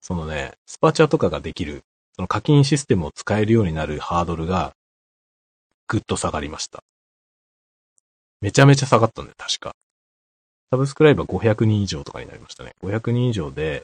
[0.00, 1.82] そのね、スパチャとかができる、
[2.14, 4.72] その課金システムを使えるようになるハードルが
[5.86, 6.82] ぐっと下がりました。
[8.40, 9.74] めちゃめちゃ下がったんだよ、確か。
[10.70, 12.72] サブスクライバー500人以上とかになりましたね。
[12.82, 13.82] 500人以上で、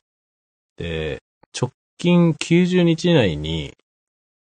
[0.77, 1.19] で、
[1.59, 3.75] 直近90日以内に、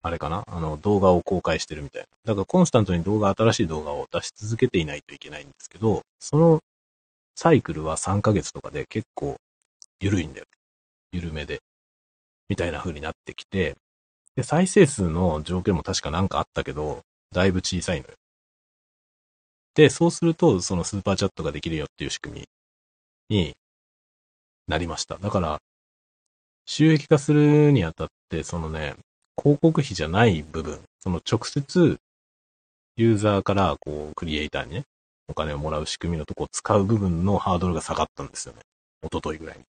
[0.03, 0.43] あれかな？
[0.47, 2.07] あの、動画を公開してるみたいな。
[2.23, 6.59] だからコンスタントに動画、新しい動画を出し続けていないといけないんですけど、その
[7.35, 9.37] サイクルは3ヶ月とかで結構
[9.99, 10.45] 緩いんだよ。
[11.11, 11.61] 緩めで。
[12.47, 13.75] みたいな風になってきて、
[14.35, 17.01] で、再生数の条件も確かなんかあったけど、
[17.33, 18.13] だいぶ小さいのよ。
[19.75, 22.47] で、そうすると、そのスーパーチャットができるよっていう仕組
[23.29, 23.55] みに
[24.67, 25.17] なりました。
[25.17, 25.59] だから、
[26.65, 28.95] 収益化するにあたって、そのね、
[29.37, 31.99] 広告費じゃない部分、その直接、
[32.95, 34.83] ユーザーから、こう、クリエイターにね、
[35.27, 38.61] お金をもらう仕組みのとこを使う部分のハードルが下がったんですよね。
[39.03, 39.63] 一昨日ぐらいに。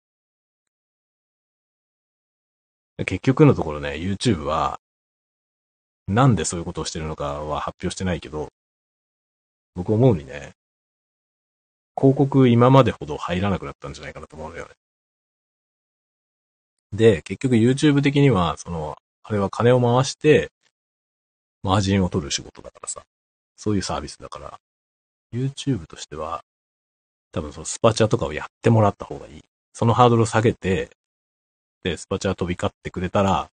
[3.04, 4.78] 結局のところね、YouTube は、
[6.06, 8.48] なんでそういうことをしてるのかは発表してないけど、
[9.76, 10.52] 僕思うにね、
[11.96, 14.70] 広告今までほど入らなくなったんじゃないかなと思うのよね。
[16.92, 20.50] で、結局 YouTube 的には、その、あれは金を回して、
[21.62, 23.02] マージンを取る仕事だからさ。
[23.56, 24.58] そういうサービスだから、
[25.32, 26.42] YouTube としては、
[27.32, 29.42] 多分そのスパチャとかをやってもらった方がいい。
[29.72, 30.90] そのハードルを下げて、
[31.82, 33.50] で、スパチャ飛び交ってくれたら、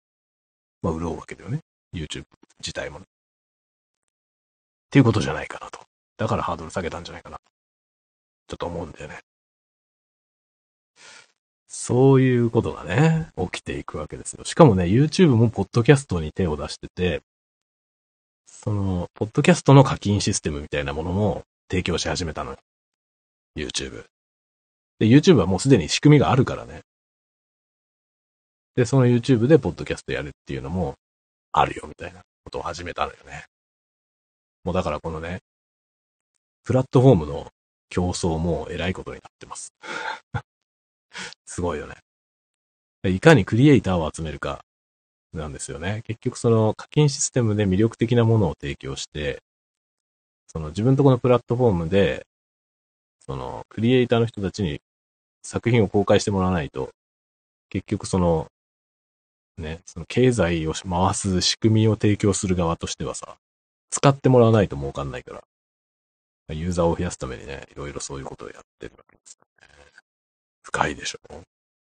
[0.81, 1.61] まあ、潤うわけだよね。
[1.93, 2.25] YouTube
[2.59, 3.05] 自体もね。
[3.05, 3.07] っ
[4.91, 5.90] ていうことじゃないかなと。
[6.21, 7.37] だからハードル下げたんじゃないかな。
[8.47, 9.21] ちょっと思うんだよね。
[11.67, 14.45] そういうことがね、起きていくわけですよ。
[14.45, 17.23] しかもね、YouTube もポッドキャストに手を出してて、
[18.45, 21.41] その、ポッドキャストの課金システムみたいなものも
[21.71, 22.57] 提供し始めたのよ。
[23.57, 24.05] YouTube。
[24.99, 26.81] で、YouTube はもうすでに仕組みがあるからね。
[28.75, 30.93] で、その YouTube でポッドキャストやるっていうのも
[31.51, 33.45] あるよみたいなことを始めたのよね。
[34.63, 35.39] もうだからこのね、
[36.71, 37.47] プラットフォームの
[37.89, 39.73] 競争も偉いことになってます。
[41.45, 41.95] すごいよね。
[43.03, 44.63] いかにクリエイターを集めるか、
[45.33, 46.01] なんですよね。
[46.05, 49.43] 結局その課金システムで魅力的なものを提供して、
[50.47, 52.25] その自分とこのプラットフォームで、
[53.19, 54.79] そのクリエイターの人たちに
[55.43, 56.91] 作品を公開してもらわないと、
[57.67, 58.47] 結局その、
[59.57, 63.35] ね、その経済を回す仕組みを提供する側としてはさ、
[63.89, 65.43] 使ってもらわないと儲かんないから、
[66.53, 69.67] ユーザーを増やすためにね、いろいろそういうことをやってるわけですよね。
[70.63, 71.19] 深いでしょ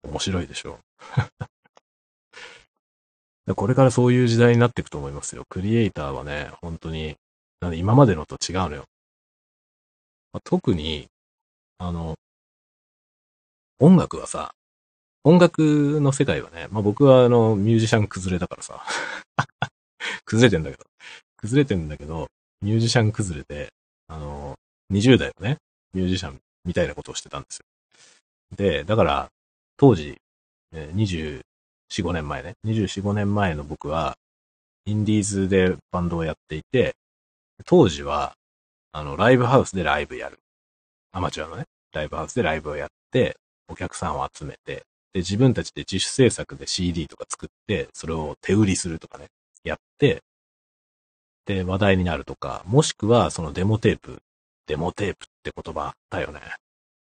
[0.02, 0.78] 面白いでしょ
[3.56, 5.44] これからそういう時代になっていくと思いますよ。
[5.48, 7.16] クリエイターはね、本当に、
[7.60, 8.84] なんで今までのと違うのよ。
[10.32, 11.08] まあ、特に、
[11.78, 12.14] あの、
[13.80, 14.54] 音楽はさ、
[15.24, 18.82] 音楽の世界はね、まあ僕はあの、ミュージシャン崩れだからさ、
[20.24, 20.84] 崩れてんだけど、
[21.36, 22.28] 崩れてんだけど、
[22.62, 23.72] ミュージシャン崩れて、
[24.90, 25.58] 20代のね、
[25.94, 27.64] ミュージシャンみたいなことをしてたんですよ。
[28.56, 29.28] で、だから、
[29.76, 30.18] 当時、
[30.72, 31.42] 24、
[31.90, 34.16] 5年前ね、24、5年前の僕は、
[34.86, 36.94] インディーズでバンドをやっていて、
[37.64, 38.34] 当時は、
[38.92, 40.38] あの、ライブハウスでライブやる。
[41.12, 43.36] アマチュアのね、ライブハウスでライブをやって、
[43.68, 49.26] お客さんを集めて、で、自分たちで自主制作で CD とか作って、それを手売りするとかね、
[49.64, 50.22] やって、
[51.46, 54.20] で、話題になるとか、もしくはそのデモテープ、
[54.70, 56.40] デモテープって言葉あったよね。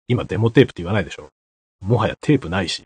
[0.08, 1.30] 今デモテープって言わないでしょ
[1.80, 2.84] もはやテープないし。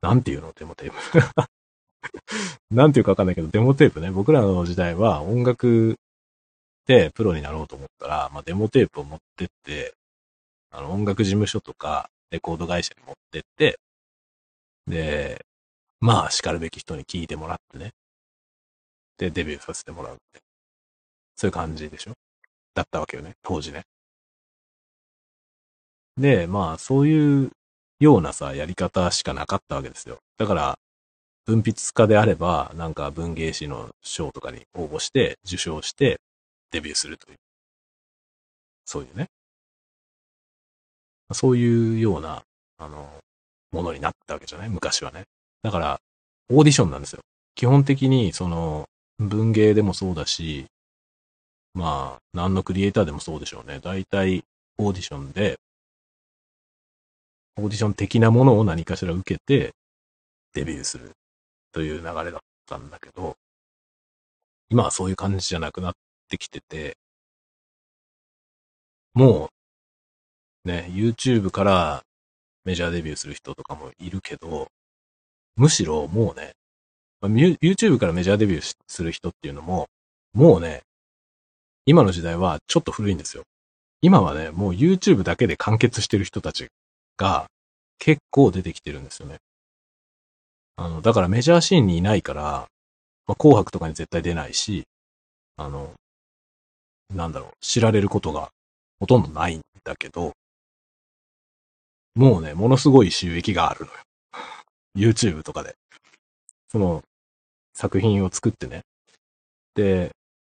[0.00, 1.46] なんていうのデモテープ。
[2.74, 4.10] なんていうかわかんないけど、デモテープね。
[4.10, 5.98] 僕らの時代は音楽
[6.86, 9.92] でプロになろうと思ったら、まあ、デモテープを持ってって、
[10.70, 13.78] あの、音楽事務所とか、レコード会社に持ってって、
[14.86, 15.44] で、
[16.00, 17.92] まあ、叱るべき人に聞いてもらってね。
[19.18, 20.40] で、デビューさせてもらうって。
[21.36, 22.14] そういう感じでしょ
[22.76, 23.84] だったわけよね、当時ね。
[26.18, 27.50] で、まあ、そういう
[27.98, 30.18] ようなさ、やり方しかなかったわけですよ。
[30.36, 30.78] だから、
[31.46, 36.20] 文筆家であれば、なんか文芸誌の賞とかに応募して、受賞して、
[36.70, 37.36] デビューするという。
[38.84, 39.28] そういうね。
[41.32, 42.42] そういうような、
[42.78, 43.08] あの、
[43.72, 44.68] ものになったわけじゃない？
[44.68, 45.24] 昔はね。
[45.62, 45.98] だから、
[46.50, 47.20] オーディションなんですよ。
[47.54, 48.84] 基本的に、その、
[49.18, 50.66] 文芸でもそうだし、
[51.76, 53.80] まあ、何のクリエイターでもそうでしょうね。
[53.80, 54.44] 大体、
[54.78, 55.60] オーディションで、
[57.58, 59.74] オーディション的なものを何かしら受けて、
[60.54, 61.12] デビューする
[61.72, 63.36] という流れだったんだけど、
[64.70, 65.92] 今はそういう感じじゃなくなっ
[66.30, 66.96] てきてて、
[69.12, 69.50] も
[70.64, 72.02] う、ね、YouTube から
[72.64, 74.68] メジャーデビューする人とかもいるけど、
[75.56, 76.54] むしろもうね、
[77.22, 79.88] YouTube からメジャーデビューする人っていうのも、
[80.32, 80.85] もうね、
[81.86, 83.44] 今の時代はちょっと古いんですよ。
[84.02, 86.68] 今はね、もう YouTube だけで完結してる人たち
[87.16, 87.46] が
[87.98, 89.36] 結構出てきてるんですよね。
[90.76, 92.66] あの、だからメジャーシーンにいないから、
[93.26, 94.84] まあ、紅白とかに絶対出ないし、
[95.56, 95.94] あの、
[97.14, 98.50] なんだろう、知られることが
[98.98, 100.32] ほとんどないんだけど、
[102.14, 103.98] もうね、ものすごい収益があるのよ。
[104.96, 105.76] YouTube とかで。
[106.72, 107.02] その、
[107.74, 108.82] 作品を作ってね。
[109.74, 110.15] で、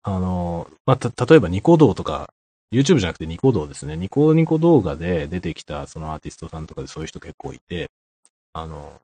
[0.08, 2.30] あの、まあ、た、例えばニコ動とか
[2.72, 3.98] YouTube じゃなくてニコ動ですね。
[3.98, 7.92] ニコニコ動画で出てきたそのアーティストさんとかでそういう人結構いて、
[8.54, 9.02] あの、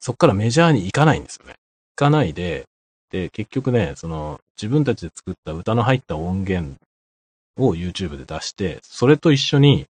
[0.00, 1.54] そっからメジャーに行かないんですよね。
[1.96, 2.66] 行かないで、
[3.10, 6.76] で、結局ね、その自分たちで作った歌の入った音源
[7.56, 9.86] を YouTube で出して、それと一緒に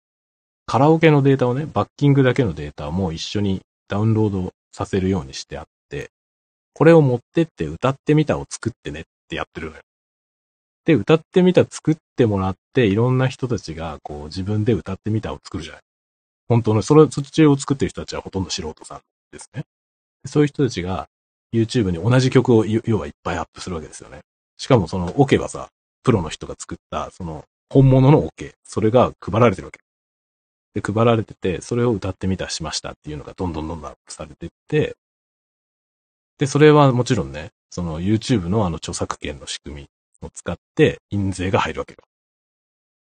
[0.66, 6.10] カラオケのデータをね、バッキングだけのデータも一緒にダウンロードさせるようにしてあって、
[6.74, 9.82] これを持ってって歌ってみたを作ってねってやってるのよ。
[10.90, 15.82] で、歌ってみた作ってもらって、いろんな人たちが、こう、自分で歌ってみたを作るじゃない。
[16.48, 19.66] 本当の、それ、そっちを作ってる人たちはほとんど素人さんですね。
[20.26, 21.08] そういう人たちが、
[21.54, 24.22] YouTube に同じ曲を、要はいっぱいアップするわけですよね。
[24.58, 25.70] しかもそのオケはさ、
[26.02, 29.80] プロの人が作った、その、本物のオケ、それが配られてるわけ。
[30.74, 34.96] で、配られてて、それを歌ってみたしましたっていうのがどんどんどんどんアップされてって、
[36.40, 39.90] で、それはもちろんね、その YouTube のあの著作権の仕組み
[40.22, 41.98] を使って印税が入るわけよ。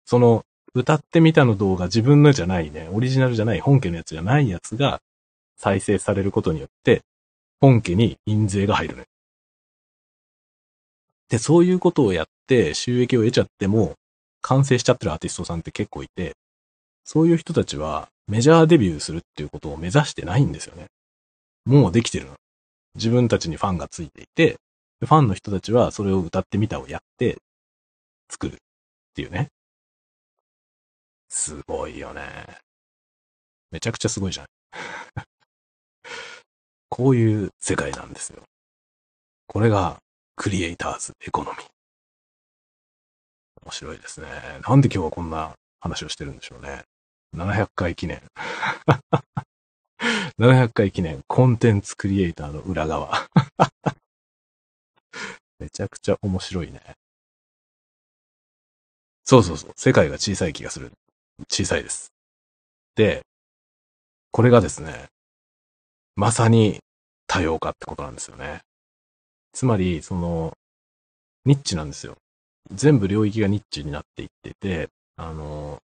[0.06, 5.02] その歌ってみたの動画自分のじゃないね、オリジナルじゃない本家のやつじゃないやつが
[5.58, 7.02] 再生されることによって
[7.60, 9.06] 本家に印税が入るね。
[11.30, 13.96] で、そういうことをやって収益を得ちゃっても
[14.42, 16.36] 完成しちゃってるアーティストさんって結構いて、
[17.04, 20.88] そういう人たちはメジャーデビューするっていうことを目指してないんですよね。
[21.66, 22.34] もうできてるの。
[22.96, 24.58] 自分たちにファンがついていて、
[25.02, 27.38] ファンの人たちはそれを歌ってみたをやって
[28.30, 28.58] 作るっ
[29.14, 29.50] ていうね。
[31.30, 32.22] すごいよね。
[33.72, 34.46] めちゃくちゃすごいじゃん。
[36.90, 38.44] こういう世界なんですよ。
[39.46, 40.00] これが、
[40.36, 41.68] クリエイターズエコノミー。
[43.64, 44.28] 面白いですね。
[44.68, 46.84] なんで今日はこんな話をしてるんでしょうね。
[47.36, 48.22] 700回記念。
[50.40, 53.28] 700回記念、コンテンツクリエイターの裏側。
[55.60, 56.82] めちゃくちゃ面白いね。
[59.24, 59.72] そうそうそう。
[59.76, 60.92] 世界が小さい気がする。
[61.50, 62.14] 小さいです。
[62.96, 63.22] で、
[64.32, 65.08] これがですね、
[66.16, 66.80] まさに
[67.28, 68.62] 多様化ってことなんですよね。
[69.52, 70.54] つまり、その、
[71.46, 72.16] ニッチなんですよ。
[72.72, 75.80] 全部領域がニッチになっていってて、あの、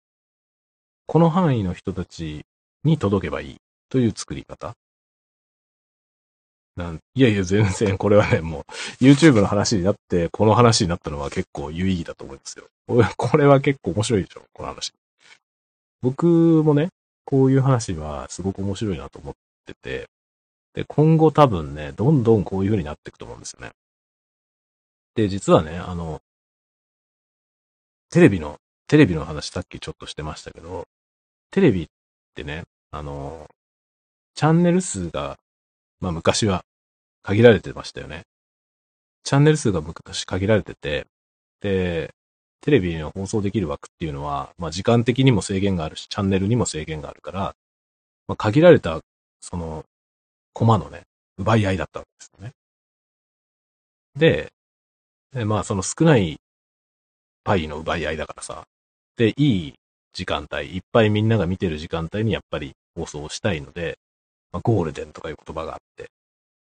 [1.07, 2.45] この範囲の人たち
[2.83, 3.57] に届けばいい
[3.89, 4.73] という作り方。
[6.75, 12.67] なんいやいや、全然、これはね、もう、YouTube の話になって、この話になったのは結構有意義だと思いますよ。
[13.17, 14.93] これは結構面白いでしょ、この話。
[16.01, 16.89] 僕もね、
[17.25, 19.33] こういう話はすごく面白いなと思っ
[19.65, 20.09] てて、
[20.73, 23.71] で、今後多分ね、どんどんこういう風になっていくと思うんですよね。
[25.15, 26.21] で、実はね、あの、
[28.09, 28.57] テレビの、
[28.87, 30.87] テレビの話さっきちょっとしてましたけど、
[31.51, 31.87] テレビっ
[32.35, 33.49] てね、あの、
[34.35, 35.37] チャンネル数が、
[36.01, 36.65] まあ昔は
[37.23, 38.23] 限られてましたよね。
[39.23, 41.05] チャンネル数が昔限られてて、
[41.61, 42.13] で、
[42.61, 47.55] テレビの放送できる枠っていうのは、まあ時間的にも制限があるし、チャンネルにも制限があるから、
[48.27, 48.99] まあ限られた、
[49.41, 49.85] その、
[50.53, 51.03] コマのね、
[51.37, 52.53] 奪い合いだったわけですよね。
[54.15, 54.51] で、
[55.33, 56.39] でまあその少ない
[57.43, 58.65] パイの奪い合いだからさ、
[59.17, 59.73] で、いい
[60.13, 63.97] 時間帯、いっぱいみんなが見てる時間帯にやっぱり放送したいので、
[64.51, 66.09] まあ、ゴールデンとかいう言葉があって、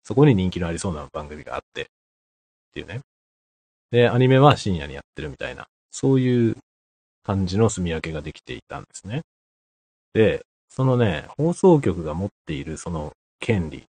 [0.03, 1.87] そこに人気のありそうな番組があって、っ
[2.73, 3.01] ていうね。
[3.91, 6.57] で、アニメは深夜にやってるみたいな、そういう
[7.25, 9.23] 感じの住み分けができていたんですね。
[10.15, 13.85] で、そのね、放送局が持っているその権利、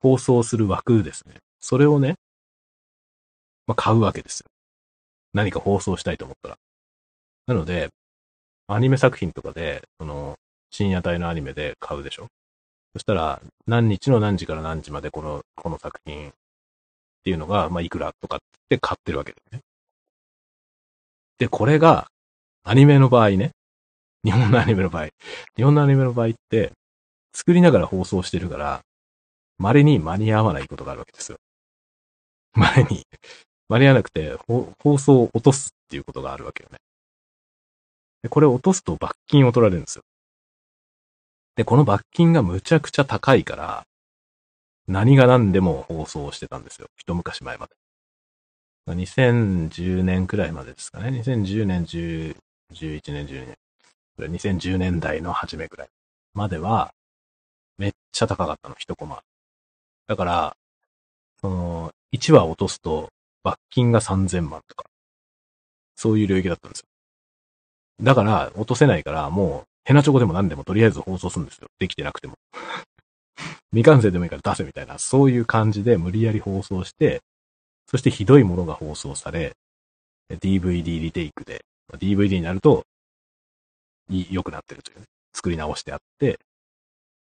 [0.00, 1.36] 放送する枠ですね。
[1.60, 2.14] それをね、
[3.66, 4.46] まあ、買うわけですよ。
[5.34, 6.56] 何か放送したいと思ったら。
[7.46, 7.88] なので、
[8.66, 10.36] アニメ作品とかで、その、
[10.70, 12.28] 深夜帯のアニメで買うでしょ
[12.94, 16.32] そしたら、何日の何時から何時までこの、この作品っ
[17.24, 19.60] ていうのが、まあ、いくらとかって買ってるわけですね。
[21.38, 22.08] で、これが、
[22.64, 23.52] アニメの場合ね、
[24.24, 25.08] 日本のアニメの場合、
[25.56, 26.72] 日本のアニメの場合って、
[27.32, 28.80] 作りながら放送してるから、
[29.58, 31.38] 稀に間に合わないことがあるわけですよ。
[32.54, 33.04] 稀に、
[33.68, 34.36] 間に合わなくて、
[34.82, 36.78] 放送を落とすっていうことがあるわけよね。
[38.22, 40.02] で、これを落とすと罰金を取られるんですよ。
[41.58, 43.84] で、この罰金がむちゃくちゃ高いから、
[44.86, 46.86] 何が何でも放送してたんですよ。
[46.96, 48.94] 一昔前まで。
[48.94, 51.08] 2010年くらいまでですかね。
[51.18, 52.36] 2010年、10、
[52.72, 53.56] 11年、12
[54.20, 54.30] 年。
[54.30, 55.88] 2010年代の初めくらい
[56.32, 56.92] までは、
[57.76, 59.24] めっちゃ高かったの、一コマ。
[60.06, 60.56] だから、
[61.40, 63.08] その、1話落とすと、
[63.42, 64.84] 罰金が3000万とか、
[65.96, 66.86] そういう領域だったんですよ。
[68.00, 71.68] だから、落とせないから、もう、ヘナチョコでも何でもとりあえず放送するんですよ。
[71.78, 72.34] できてなくても。
[73.72, 77.22] 未完成でもいいから出せみたいな、そういう感じで無理やり放送して、
[77.86, 79.56] そしてひどいものが放送され、
[80.28, 81.64] DVD リテイクで、
[81.94, 82.84] DVD になると、
[84.10, 85.06] 良くなってるというね。
[85.32, 86.38] 作り直してあって、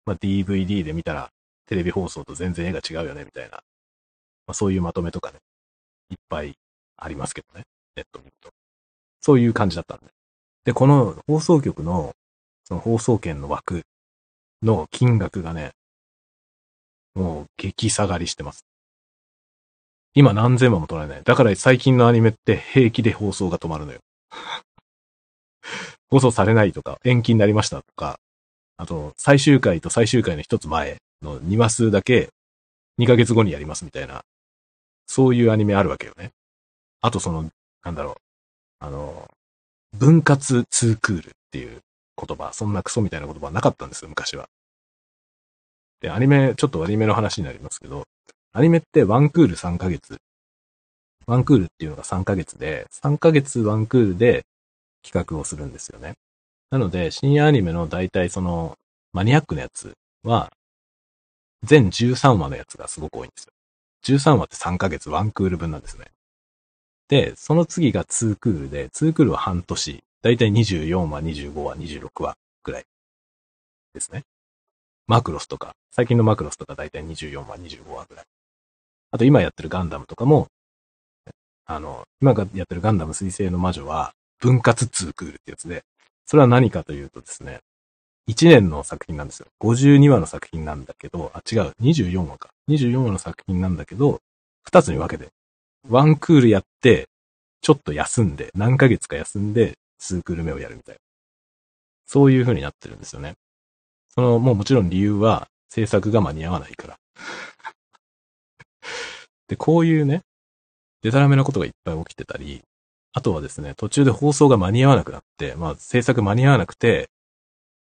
[0.07, 1.29] まあ、DVD で見たら、
[1.67, 3.59] テレビ放送と全然絵が違うよね、みたいな。
[4.47, 5.41] まあ、そういうまとめとかね、
[6.09, 6.55] いっぱい
[6.97, 7.65] ありますけどね。
[7.97, 8.49] ネット見ると。
[9.21, 10.07] そういう感じだったんで。
[10.65, 12.15] で、この放送局の、
[12.67, 13.83] その放送権の枠
[14.63, 15.73] の金額がね、
[17.15, 18.65] もう激下がりしてます。
[20.15, 21.23] 今何千万も取られない。
[21.25, 24.01] だから最近のアニメって平気で放送が止まるのよ。
[26.09, 28.19] 放送されないとか、延期になりましたとか、
[28.79, 32.31] あと、最終回と最終回の一つ前の2話数だけ
[32.99, 34.25] 2ヶ月後にやりますみたいな、
[35.07, 36.33] そういうアニメあるわけよね。
[37.01, 37.51] あとその、
[37.83, 38.15] なんだろう、
[38.81, 39.31] あの、
[39.93, 41.81] 分割ツークールっていう
[42.17, 44.49] 言葉、そんなクソみたいな言葉はなかったんですよ、昔は。
[46.01, 48.05] で、アニメ、ちょっとアニメの話になりますけど、
[48.53, 50.19] アニメってワンクール3ヶ月。
[51.27, 54.45] ワンクールっていうのが3ヶ月で、3ヶ月ワンクールで
[55.03, 56.15] 企画をするんですよね。
[56.71, 58.77] なので、深夜アニメの大体その、
[59.13, 60.53] マニアックなやつは、
[61.63, 63.53] 全13話のやつがすごく多いんですよ。
[64.19, 66.07] 13話って3ヶ月ワンクール分なんですね。
[67.09, 72.85] で、その次が2クールで、2クールは半年、だいたい24話、25話、26話くらい
[73.95, 74.25] ですね。
[75.07, 78.25] マクロスとか、最近のマクロスとかだいたい24話、25話くらい。
[79.13, 80.49] あと今やってるガンダムとかも、
[81.65, 85.85] あの、今やってるガンダム水星の魔女は、分割2クールってやつで、
[86.25, 87.61] それは何かというとですね、
[88.29, 89.47] 1年の作品なんですよ。
[89.61, 92.49] 52話の作品なんだけど、あ、違う、24話か。
[92.69, 94.19] 24話の作品なんだけど、
[94.65, 95.29] 二つに分けて。
[95.89, 97.07] ワンクールやって、
[97.61, 100.99] ちょっと休んで、何ヶ月か休んで、数クール目をやるみたいな。
[102.07, 103.35] そういう風になってるんですよね。
[104.15, 106.97] その、もうもちろん理由は、制作が間に合わないから。
[109.49, 110.23] で、こういうね、
[111.03, 112.63] デタラメなことがいっぱい起きてたり、
[113.13, 117.11] あとはですね、途中で放送が間に合わなくなって、まあ制作間に合わなくて、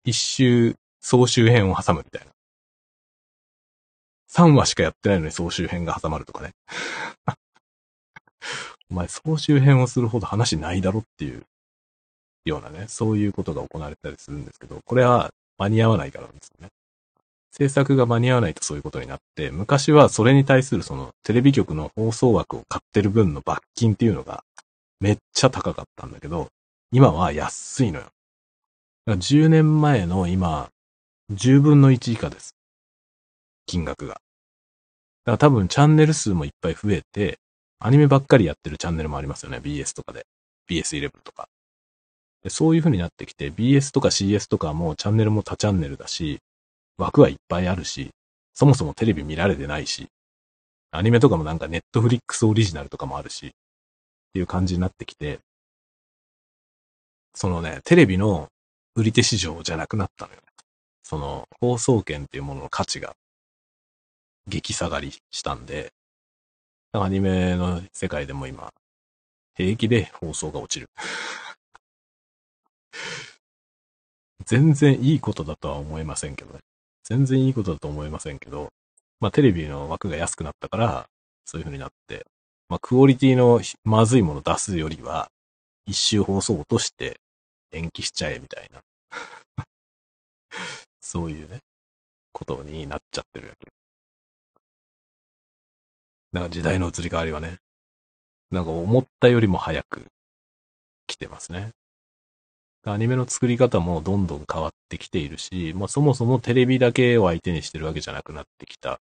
[0.05, 2.33] 一周総集編を挟むみたいな。
[4.31, 6.53] 3話しかやってないのに総集編が挟まるとかね。
[8.91, 11.45] お前総集編をするほど話ないだろっていう
[12.47, 16.69] ようなね、そういうことが行われたりするんですけど、これは間に合わないからなんですよね。
[17.53, 24.45] 制作が間に合わないとそういうことになって、昔はそれに対するそのテレビ局の放送枠を買ってる分の罰金っていうのが
[25.01, 26.49] めっちゃ高かったんだけど、
[26.93, 28.07] 今は安いのよ。
[29.09, 30.69] 10年前の今、
[31.33, 32.55] 10分の1以下です。
[33.67, 34.15] 金額が。
[34.15, 34.21] だか
[35.33, 37.39] ら多分チャンネル数もいっぱい増えて、
[37.79, 39.59] アニメばっかりやってるチャンネルもありますよね。
[39.59, 40.25] BS とかで。
[40.71, 41.49] BS11 とか。
[42.51, 46.39] そういう風になってきて、BS とか CS とかもチャンネルも多チャンネルだし、
[46.99, 48.11] 枠はいっぱいあるし、
[48.55, 50.09] そもそもテレビ見られてないし、
[50.91, 53.51] アニメとかもなんかネットフリックスオリジナルとかもあるし、っ
[54.33, 55.41] ていう感じになってきて、
[57.35, 58.49] そのね、テレビの
[58.95, 60.41] 売り手市場じゃなくなったのよ。
[61.03, 63.15] その放送権っていうものの価値が
[64.49, 65.93] 激下がりしたんで、
[66.93, 68.73] アニメの世界でも今、
[69.55, 70.89] 平気で放送が落ちる。
[74.45, 76.61] 全然いいことだとは思いませんけどね。
[77.05, 78.71] 全然いいことだと思いませんけど、
[79.21, 81.07] まあテレビの枠が安くなったから、
[81.45, 82.27] そういう風になって、
[82.69, 85.31] まあクオリティのまずいもの出すよりは、
[85.87, 87.21] 一周放送落として
[87.73, 88.83] 延期しちゃえみたいな。
[91.01, 91.61] そういうね、
[92.33, 93.69] ことになっちゃってるわけ。
[96.33, 97.59] なんか時代の移り変わりはね、
[98.51, 100.07] なんか思ったよりも早く
[101.07, 101.71] 来てますね。
[102.93, 109.01] アニメの作り方もどんどん変わってきているし、まあそもそもテレビだけを相手にしてるわけじゃなくなってきた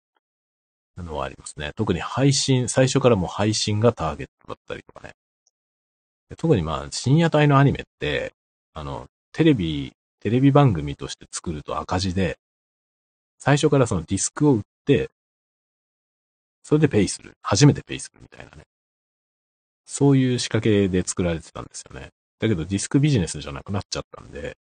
[0.97, 1.71] のはありますね。
[1.75, 5.13] 特に配信、最初からもう配信がターゲットだったりとかね。
[6.37, 8.33] 特にまあ深夜帯のアニメって、
[8.73, 12.37] あの、テレビ、テレビ番組として作ると赤字で、
[13.37, 15.09] 最初からそのディスクを売って、
[16.63, 17.33] それでペイする。
[17.41, 18.63] 初めてペイするみたいなね。
[19.85, 22.09] そういう仕掛けで作られてたんですよね。
[22.39, 24.57] だけどディスクビジネスじゃなくなっちゃったんで、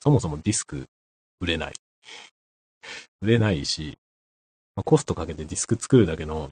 [0.00, 0.86] そもそもディスク
[1.40, 1.74] 売れない。
[3.20, 3.98] 売れないし、
[4.76, 6.50] まあ、コストかけてディスク作るだけの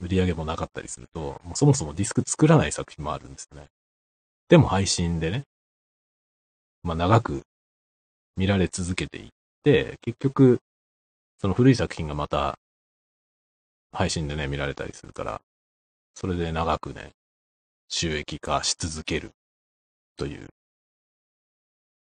[0.00, 3.66] 売り上げもなかったりすると、もうそもそもディスク作らない作品もあるんですね。
[4.48, 5.44] でも配信でね、
[6.82, 7.42] まあ長く
[8.36, 9.28] 見られ続けていっ
[9.62, 10.60] て、結局、
[11.40, 12.58] その古い作品がまた
[13.92, 15.40] 配信でね、見られたりするから、
[16.14, 17.10] それで長くね、
[17.88, 19.30] 収益化し続ける
[20.20, 20.48] という。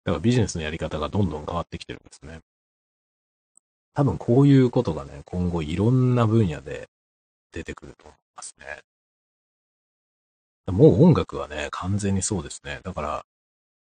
[0.04, 2.38] だからビジネスのやり方がどんどん変わってきてるんですね。
[3.92, 6.88] 多分こういうことがね、今後いろんな分野で
[7.52, 8.66] 出てくると思いますね。
[10.72, 12.80] もう音楽はね、完全にそうですね。
[12.84, 13.24] だから、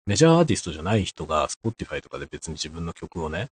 [0.06, 3.48] メジャーアーティストじゃない人が Spotify とかで別に自分の曲をね、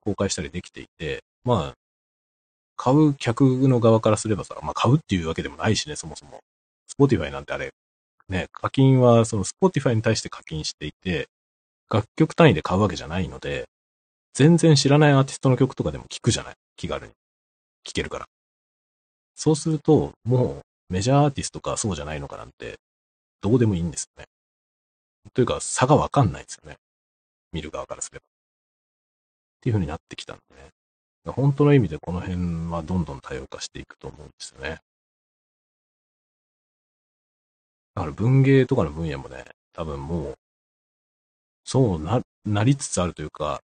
[0.00, 1.74] 公開したりできていて、まあ、
[2.76, 6.40] 買う客の側からすればさ、まあ買うっていうわけでもないしね、そもそも。
[6.98, 7.72] Spotify なんてあれ、
[8.28, 11.28] ね、課金はその Spotify に対して課金していて、
[11.90, 13.66] 楽曲単位で買うわけじゃないので、
[14.34, 16.54] 全然知らないアーティストの曲とかでも聞くじゃない？
[16.76, 17.12] 気軽に。
[17.86, 18.26] 聞けるから。
[19.34, 22.76] そうすると、もうメジャーアーティストかそうじゃないのかなんて、
[23.40, 24.26] どうでもいいんですよね。
[25.32, 26.76] というか、差がわかんないんですよね。
[27.52, 28.22] 見る側からすれば。
[28.22, 28.24] っ
[29.60, 30.70] ていう風になってきたんでね。
[31.32, 34.78] 本当の意味でこの辺はどんどん多様化していくと思うんですよね。
[37.96, 39.42] だから文芸とかの分野もね、
[39.72, 40.34] 多分もう、
[41.64, 43.62] そうな、なりつつあるというか、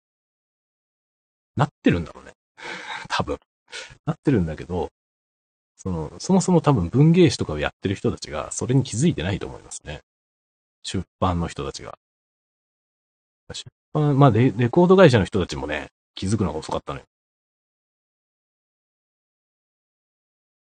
[1.56, 2.34] なってるんだろうね。
[3.10, 3.39] 多分。
[4.06, 4.89] なってるんだけど、
[5.77, 10.01] その、そもそも多分文芸誌とかをやってる人たちが、それに気づいてないと思いますね。
[10.84, 11.97] 出版の人たちが。
[13.51, 17.06] 出版、まあレ、レコード会社の人たちもね、気づくのが遅かったのよ。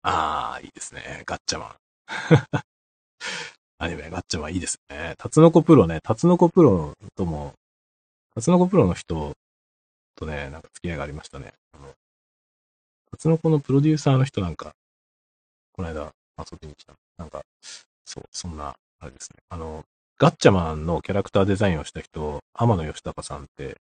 [0.03, 1.23] ああ、いいですね。
[1.27, 2.70] ガッチャマン。
[3.77, 5.15] アニメ、ガッチャマンいいですね。
[5.17, 7.53] タツノコプロね、タツノコプロとも、
[8.35, 9.35] タツノコプロの人
[10.15, 11.53] とね、なんか付き合いがありましたね。
[11.73, 11.93] あの、
[13.11, 14.73] タツノコのプロデューサーの人なんか、
[15.73, 16.93] この間遊びに来た。
[17.17, 17.43] なんか、
[18.05, 19.39] そう、そんな、あれですね。
[19.49, 19.83] あの、
[20.17, 23.77] ガッチャマンのキャラクターデザインをした人、天野義高さんって、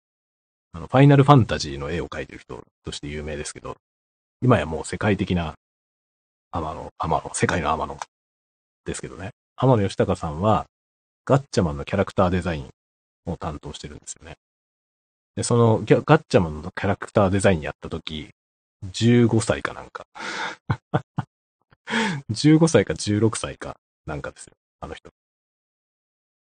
[0.72, 3.76] あの、ファイナルファンタジーの絵を描いてる人として有名ですけど、
[4.42, 5.54] 今やもう世界的な
[6.50, 7.96] 天野、天野、世界の天野
[8.84, 9.30] ですけどね。
[9.56, 10.66] 天野義隆さんは、
[11.24, 12.70] ガッチャマンのキャラクターデザイン
[13.26, 14.36] を担当してるんですよね。
[15.36, 18.30] で、そのガッチャマンのキャラクターデザインやった時、
[18.92, 20.04] 15歳かなんか。
[22.30, 24.54] 15歳か16歳かなんかですよ。
[24.80, 25.10] あの人。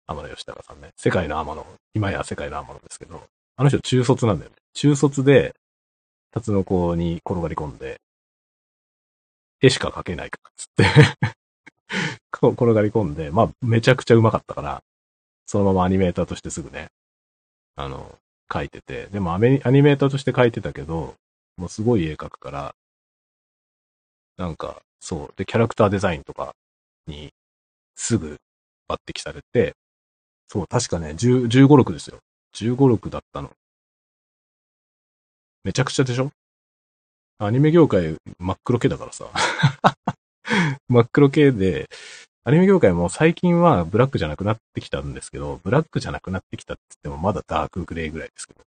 [0.07, 0.91] 天野義隆さんね。
[0.95, 1.65] 世界の天野。
[1.93, 4.55] 今や世界の天野ですけど、あの人中卒なんだよね。
[4.73, 5.55] 中卒で、
[6.31, 7.99] タツノコに転がり込んで、
[9.61, 10.85] 絵しか描けないから、つって
[12.53, 14.83] 転がり込んで、まあ、めちゃくちゃうまかったから、
[15.45, 16.89] そのままアニメーターとしてすぐね、
[17.75, 18.17] あの、
[18.49, 21.15] 描いてて、でもアアニメーターとして描いてたけど、
[21.57, 22.75] もうすごい絵描くから、
[24.37, 25.33] なんか、そう。
[25.37, 26.55] で、キャラクターデザインとか
[27.07, 27.31] に
[27.95, 28.37] すぐ
[28.89, 29.75] 抜擢されて、
[30.47, 32.19] そう、確かね、10 15、6ですよ。
[32.55, 33.51] 15、6だったの。
[35.63, 36.31] めちゃくちゃでしょ？
[37.39, 39.25] アニメ業界真っ黒系だからさ。
[40.89, 41.87] 真っ黒系で、
[42.45, 48.61] アニメ業界も最近はブラックじゃなくなってきたんですけど、ブラックじゃなくなってきたって言ってもまだダークグレーぐらいですけど。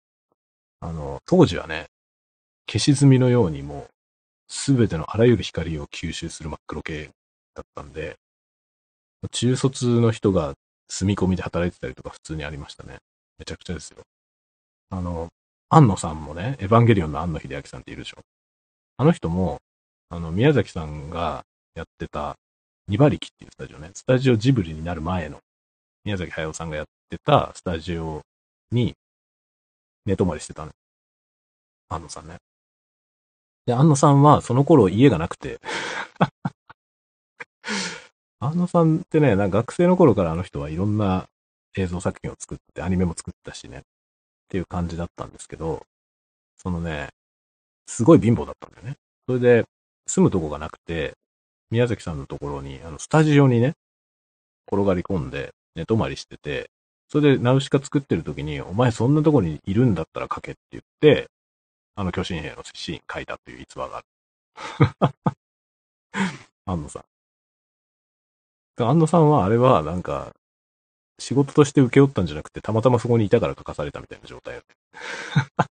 [0.80, 1.86] あの、当時はね、
[2.66, 3.90] 消し済みのようにもう、
[4.48, 7.10] すべてのあらゆる光を吸収する真っ黒系
[7.54, 8.16] だったんで、
[9.30, 10.54] 中卒の人が
[10.88, 12.98] 住み込みで働いてたりとか普通にありましたね。
[13.38, 13.98] めちゃくちゃですよ。
[14.90, 15.28] あの、
[15.68, 18.18] 安野さんもね、エヴァンゲリオンの安野秀明さんっているでしょ。
[18.96, 19.58] あの人も、
[20.08, 21.44] あの、宮崎さんが
[21.74, 22.36] やってた、
[22.90, 25.38] 二馬力っていうスタジオね、スタジオジブリになる前の、
[26.04, 28.22] 宮崎駿さんがやってたスタジオ
[28.72, 28.94] に、
[30.06, 30.72] 寝泊まりしてたの。
[31.88, 32.38] 安野さんね。
[33.66, 35.60] で、安野さんはその頃家がなくて
[38.40, 41.28] 安野さんってね、なんか学生の頃からあの人はいろんな
[41.76, 43.82] 映像作品を作って、アニメも作ったしね、っ
[44.48, 45.86] ていう感じだったんですけど、
[46.56, 47.10] そのね、
[47.86, 48.96] すごい貧乏だったんだよね。
[49.28, 49.64] それで、
[50.08, 51.16] 住むとこがなくて、
[51.70, 53.74] 宮崎さんのところに、あの、スタジオにね、
[54.70, 56.70] 転がり込んで、寝泊まりしてて、
[57.08, 61.28] それでナウシカ作ってる時に、お前そんなとこにいるんだったら書けって言って、
[61.96, 64.06] あの巨神兵のシーン書いたっていう逸話がある。
[66.66, 67.04] 安野さん。
[68.82, 70.32] 安野さんはあれはなんか、
[71.18, 74.62] 仕事として請け負ったんじゃなくて、たまたまそこにいたから書かされたみたいな状態だ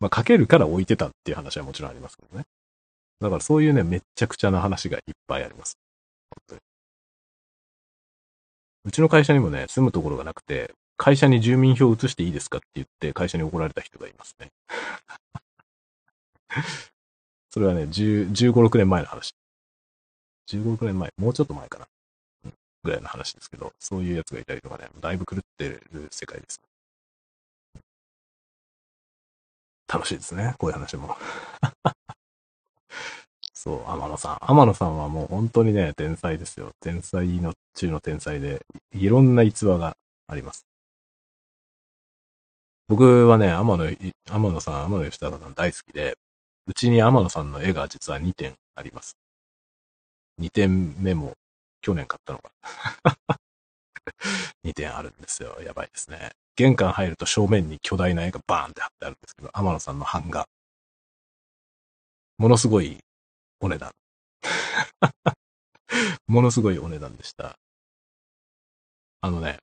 [0.00, 2.44] まあ書けるから置いてたっていう話はもちろんありますけどね。
[3.22, 5.78] だからそういうね、めっちゃくちゃな話がいっぱいあります。
[6.30, 6.60] 本当に。
[8.84, 14.50] うちの会社にもね、住むところがなくて、会社に住民票を移していいですかって言って会社に怒られた人がいますね。
[17.50, 19.34] それはね、15、6年前の話。
[20.48, 21.86] 15、6年前、もうちょっと前かな。
[22.84, 26.60] ぐらいの話ですけど、そういうやつがいたりとかね、だいぶ狂ってる世界です。
[29.86, 31.16] 楽しいですね、こういう話も。
[33.62, 34.38] そう、天野さん。
[34.40, 36.72] 天野さんはもう本当にね、天才ですよ。
[36.80, 40.66] 天才の中の天才で、いろんな逸話があります。
[42.88, 43.84] 僕はね、天野、
[44.28, 46.18] 天野さん、天野吉高さん大好きで、
[46.66, 49.16] うちに天野さんの絵が実は2点あります。
[50.40, 51.34] 2点目も
[51.82, 52.50] 去年買ったのか。
[54.66, 55.56] 2点あるんですよ。
[55.62, 56.32] やばいですね。
[56.56, 60.48] 玄関入ると正面に巨大な絵がバーンって貼ってあるんですけど、天野さんの版画。
[62.38, 62.98] ものすごい
[63.62, 63.92] お値段。
[66.26, 67.56] ものすごいお値段でした。
[69.20, 69.58] あのね、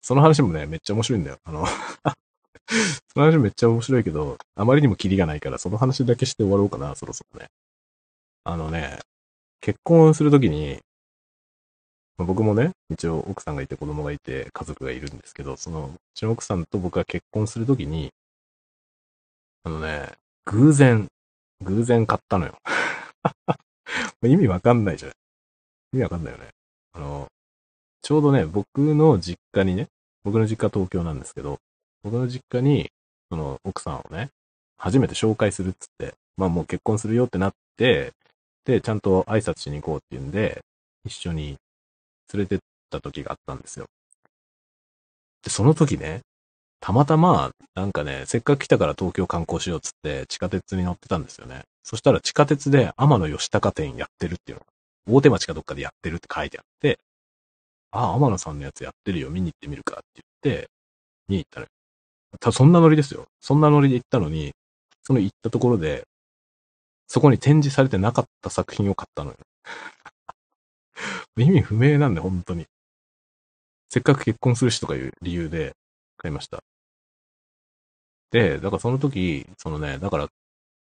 [0.00, 1.38] その話もね、めっちゃ面白いんだよ。
[1.44, 1.66] あの
[3.12, 7.48] その話めっちゃ面白いけど、あまりにもキリがないから、その話だけして終わろうかな、そろそろね。
[8.44, 8.98] あのね、
[9.60, 10.80] 結婚するときに、
[12.16, 18.10] 僕もね、一応奥さんがいて子供がいて家族がいるんですけど、その、うちの奥さんと僕が結婚するときに、
[19.64, 20.12] あのね、
[20.46, 21.08] 偶然、
[21.60, 22.56] 偶然買ったのよ。
[24.24, 25.12] 意味わかんないじゃん。
[25.92, 26.48] 意味わかんないよね。
[26.92, 27.28] あの、
[28.02, 29.88] ちょうどね、僕の実家にね、
[30.24, 31.58] 僕の実家東京なんですけど、
[32.02, 32.90] 僕の実家に、
[33.30, 34.30] その奥さんをね、
[34.78, 38.12] 初めて紹介するっつって、まあもう結婚するよってなって、
[38.64, 40.60] で、ちゃんと挨拶しに行こうっていうんで、
[41.04, 41.56] 一緒に
[42.32, 42.58] 連れてっ
[42.90, 43.86] た時があったんですよ。
[45.42, 46.20] で、その時ね、
[46.80, 51.62] たまたま、なんかね、せっかく来たから東京観光しようっつって地下鉄に乗ってたんですよね。
[51.86, 56.98] そしたら地下鉄で天野義高店やってるっていうのが、大手町かどっかでやってるって書いてあって、
[57.92, 60.68] ああ、天野さんのやつやってるよ、見に行ってみるかって言って、
[61.28, 61.68] 見に行ったのよ。
[62.40, 63.26] たそんなノリですよ。
[63.40, 64.52] そんなノリで行ったのに、
[65.04, 66.02] その行ったところで、
[67.06, 69.36] そこに展示されてなかった作品を買ったのよ。
[71.38, 72.66] 意味不明なんで、本当に。
[73.90, 75.74] せっかく結婚するしとかいう理由で
[76.16, 76.64] 買いました。
[78.32, 80.28] で、だからその時、そのね、だから、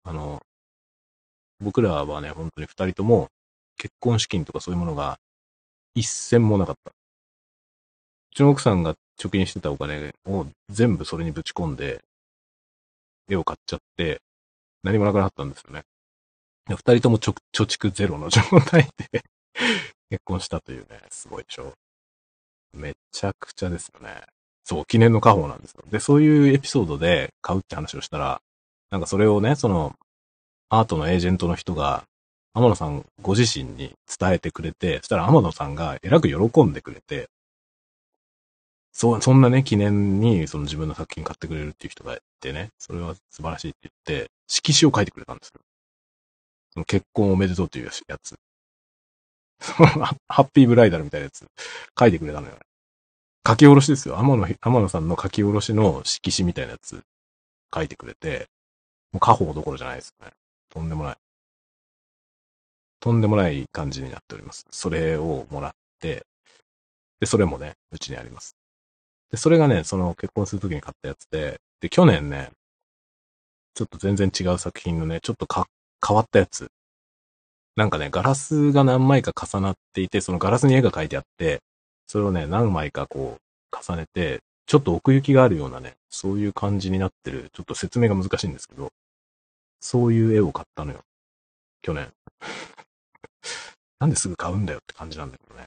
[0.04, 0.40] あの、
[1.62, 3.28] 僕らはね、本当に二人とも
[3.76, 5.18] 結婚資金とかそういうものが
[5.94, 6.90] 一銭もなかった。
[6.90, 12.00] うちの奥さんが貯金してたお金を全部それにぶち込んで、
[13.28, 14.20] 絵を買っちゃって、
[14.82, 15.82] 何もなくなったんですよね。
[16.68, 19.22] 二人とも貯蓄ゼロの状態で
[20.10, 21.74] 結婚したというね、すごいでしょ。
[22.72, 24.22] めちゃくちゃですよね。
[24.64, 25.84] そう、記念の家宝なんですよ。
[25.90, 28.40] で、そういうエピソードで買うって話をしたら、
[28.90, 29.94] なんかそれをね、その、
[30.72, 32.04] アートのエージェントの人が、
[32.54, 37.28] 天野さんご自身に伝えてくれて、そしたら天野さんがえらく喜んでくれて、
[38.90, 45.60] そ、そんなね、記念にその自分の作品買ってくれるっていう人がいてね、それは素晴らしいって言って、色紙を書いてくれたんですよ。
[46.72, 48.38] その結婚おめでとうというやつ。
[50.26, 51.46] ハッピーブライダルみたいなやつ
[51.98, 52.56] 書いてくれたのよ。
[53.46, 54.18] 書き下ろしですよ。
[54.18, 57.02] 天野、天野さんの書き下ろしの色紙みたいなやつ
[57.74, 58.48] 書いてくれて、
[59.12, 60.32] もう家宝どころじゃないですよね。
[60.72, 61.16] とんでもない。
[62.98, 64.64] とんでもない感じになっております。
[64.70, 66.24] それをもらって、
[67.20, 68.56] で、それもね、うちにあります。
[69.30, 72.50] で、それがね、その結婚するときに買ったやつで、で、去年ね、
[73.74, 75.66] ちょっと全然違う作品のね、ちょっとか、
[76.06, 76.70] 変わったやつ。
[77.76, 81.60] なんかね、ガラスが何枚か重なっていて、そのガラスに絵が描いてあって、
[82.06, 88.90] それをね、何枚かこう、重ねて、ちょっと奥行きがあるようなね、そういう感じになってる、ちょっと説明が難しいんですけど、
[89.82, 91.00] そういう絵を買ったのよ。
[91.82, 92.08] 去年。
[93.98, 95.66] なんですぐ買うんだよって感じなんだけどね。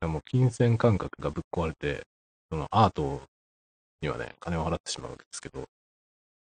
[0.00, 2.02] でも金銭感覚がぶっ壊れて、
[2.50, 3.20] そのアート
[4.00, 5.64] にはね、金を払ってしまうわけですけど、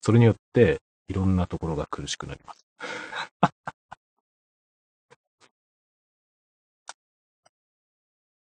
[0.00, 0.78] それによって
[1.08, 2.64] いろんなところが苦しくなります。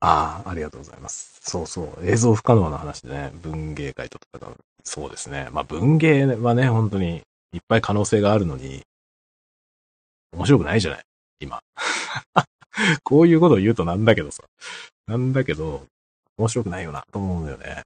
[0.00, 1.40] ああ、ありがとうございます。
[1.42, 2.06] そうそう。
[2.06, 4.56] 映像不可能な話でね、文芸界と戦う。
[4.84, 5.48] そうですね。
[5.50, 7.22] まあ文芸はね、本当に
[7.52, 8.82] いっぱい可能性があるのに、
[10.32, 11.04] 面白くないじゃない？
[11.40, 11.60] 今。
[13.02, 14.44] こういうことを言うとなんだけどさ。
[15.06, 15.86] なんだけど、
[16.36, 17.82] 面白くないよな、と思うんだよね。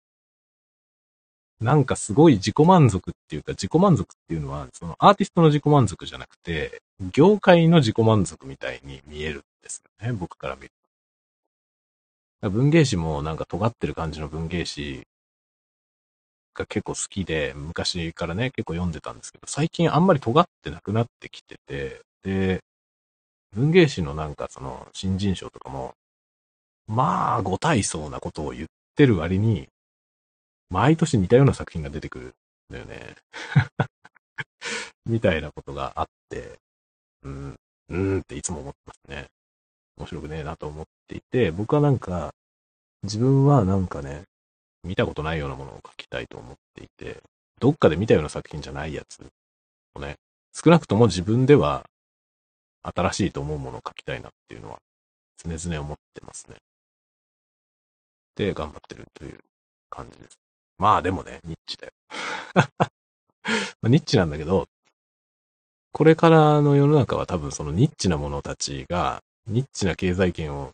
[1.60, 6.82] なんかすごい自己満足っていうか、自己満足っていうのは、そのアーティストの自己満足じゃなくて、
[7.12, 10.70] 業界の自己満足みたいに見えるんですよね、僕から見る
[12.42, 12.50] と。
[12.50, 15.06] 文芸誌もなんか尖ってる感じの文芸誌
[16.54, 22.60] が結構好きで、昔からね、結構読んでたんですけど、最近あんまり尖ってなくなってきてて、で、
[23.52, 25.94] 文芸誌のなんかその新人賞とかも、
[26.86, 28.66] まあ、ご体操なことを言っ
[28.96, 29.68] てる割に、
[30.70, 32.32] 毎年似たような作品が出てくるん
[32.72, 33.16] だよね。
[35.06, 36.58] みたいなことがあって、
[37.22, 37.56] うん、
[37.88, 39.28] うんっていつも思ってますね。
[39.98, 42.32] 面白くねえなと思っていて、僕はなんか、
[43.02, 44.24] 自分はなんかね、
[44.84, 47.22] 見たことないようなものを書きたいと思っていて、
[47.60, 49.20] どっかで見たような作品じゃないやつ
[49.94, 50.16] をね、
[50.52, 51.84] 少なくとも自分では
[52.82, 54.78] 新しいと思うものを書きたいなっていうのは
[55.38, 56.56] 常々思ってますね。
[58.34, 59.38] で、頑張ってるという
[59.90, 60.38] 感じです。
[60.78, 61.92] まあでもね、ニッチだよ。
[63.88, 64.66] ニッチなんだけど、
[65.92, 70.72] これからの世の中は多分そのニッチな者たちが、ニッチな経済圏を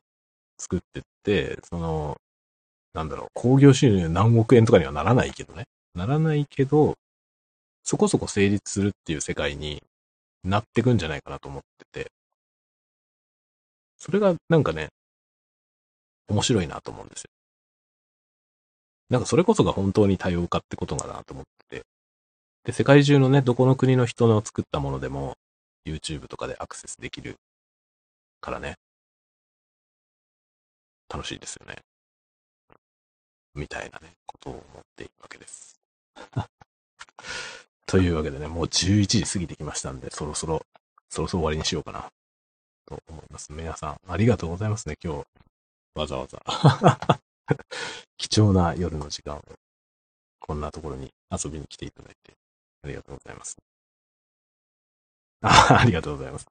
[0.59, 2.16] 作ってって、その、
[2.99, 5.66] なんだろう、工業収入何億円とかにはならないけどね。
[5.95, 6.97] ならないけど、
[7.85, 9.85] そこそこ成立するっていう世界に
[10.43, 11.62] なってくんじゃないかなと思っ
[11.93, 12.11] てて。
[13.99, 14.89] それがなんかね、
[16.27, 17.31] 面白いなと思うんですよ。
[19.11, 21.85] なんかそれこそが本当に多様化ってことかなと思ってて。
[22.65, 25.37] で、世界中のね、どこの国の人の作ったものでも
[25.87, 27.37] YouTube とかでアクセスできる
[28.41, 28.75] からね。
[31.09, 31.88] 楽しいですよね。
[33.59, 35.80] みたいなね、ことを思っているわけです。
[37.86, 40.64] というわけでね、もう11時過ぎてきましたんで、そろそろ、
[41.09, 42.10] そろそろ終わりにしようかな、
[42.86, 43.52] と思います。
[43.52, 45.26] 皆さん、ありがとうございますね、今日。
[45.94, 46.40] わざわざ。
[48.16, 49.43] 貴重な夜の時間を、
[50.39, 52.35] こんなところに遊びに来ていただいて、
[52.85, 53.56] ありがとうございます。
[55.40, 56.47] あ ありがとうございます。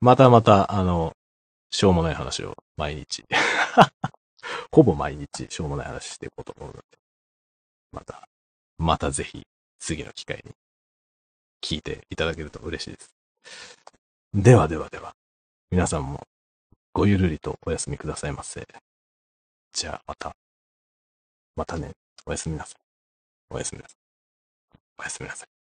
[0.00, 1.16] またまた、あの、
[1.70, 3.24] しょうもない話を毎日
[4.72, 6.80] ほぼ毎日しょうもない話していこうと思うので、
[7.92, 8.28] また、
[8.78, 9.46] またぜひ
[9.78, 10.52] 次の機会に
[11.62, 13.14] 聞いていただけると嬉しいです。
[14.32, 15.14] ではではでは、
[15.70, 16.26] 皆さんも
[16.92, 18.66] ごゆるりとお休みくださいませ。
[19.72, 20.36] じゃあまた、
[21.56, 21.92] またね、
[22.26, 22.80] おやすみなさい。
[23.50, 23.96] おやすみなさい。
[24.98, 25.59] おやすみなさい。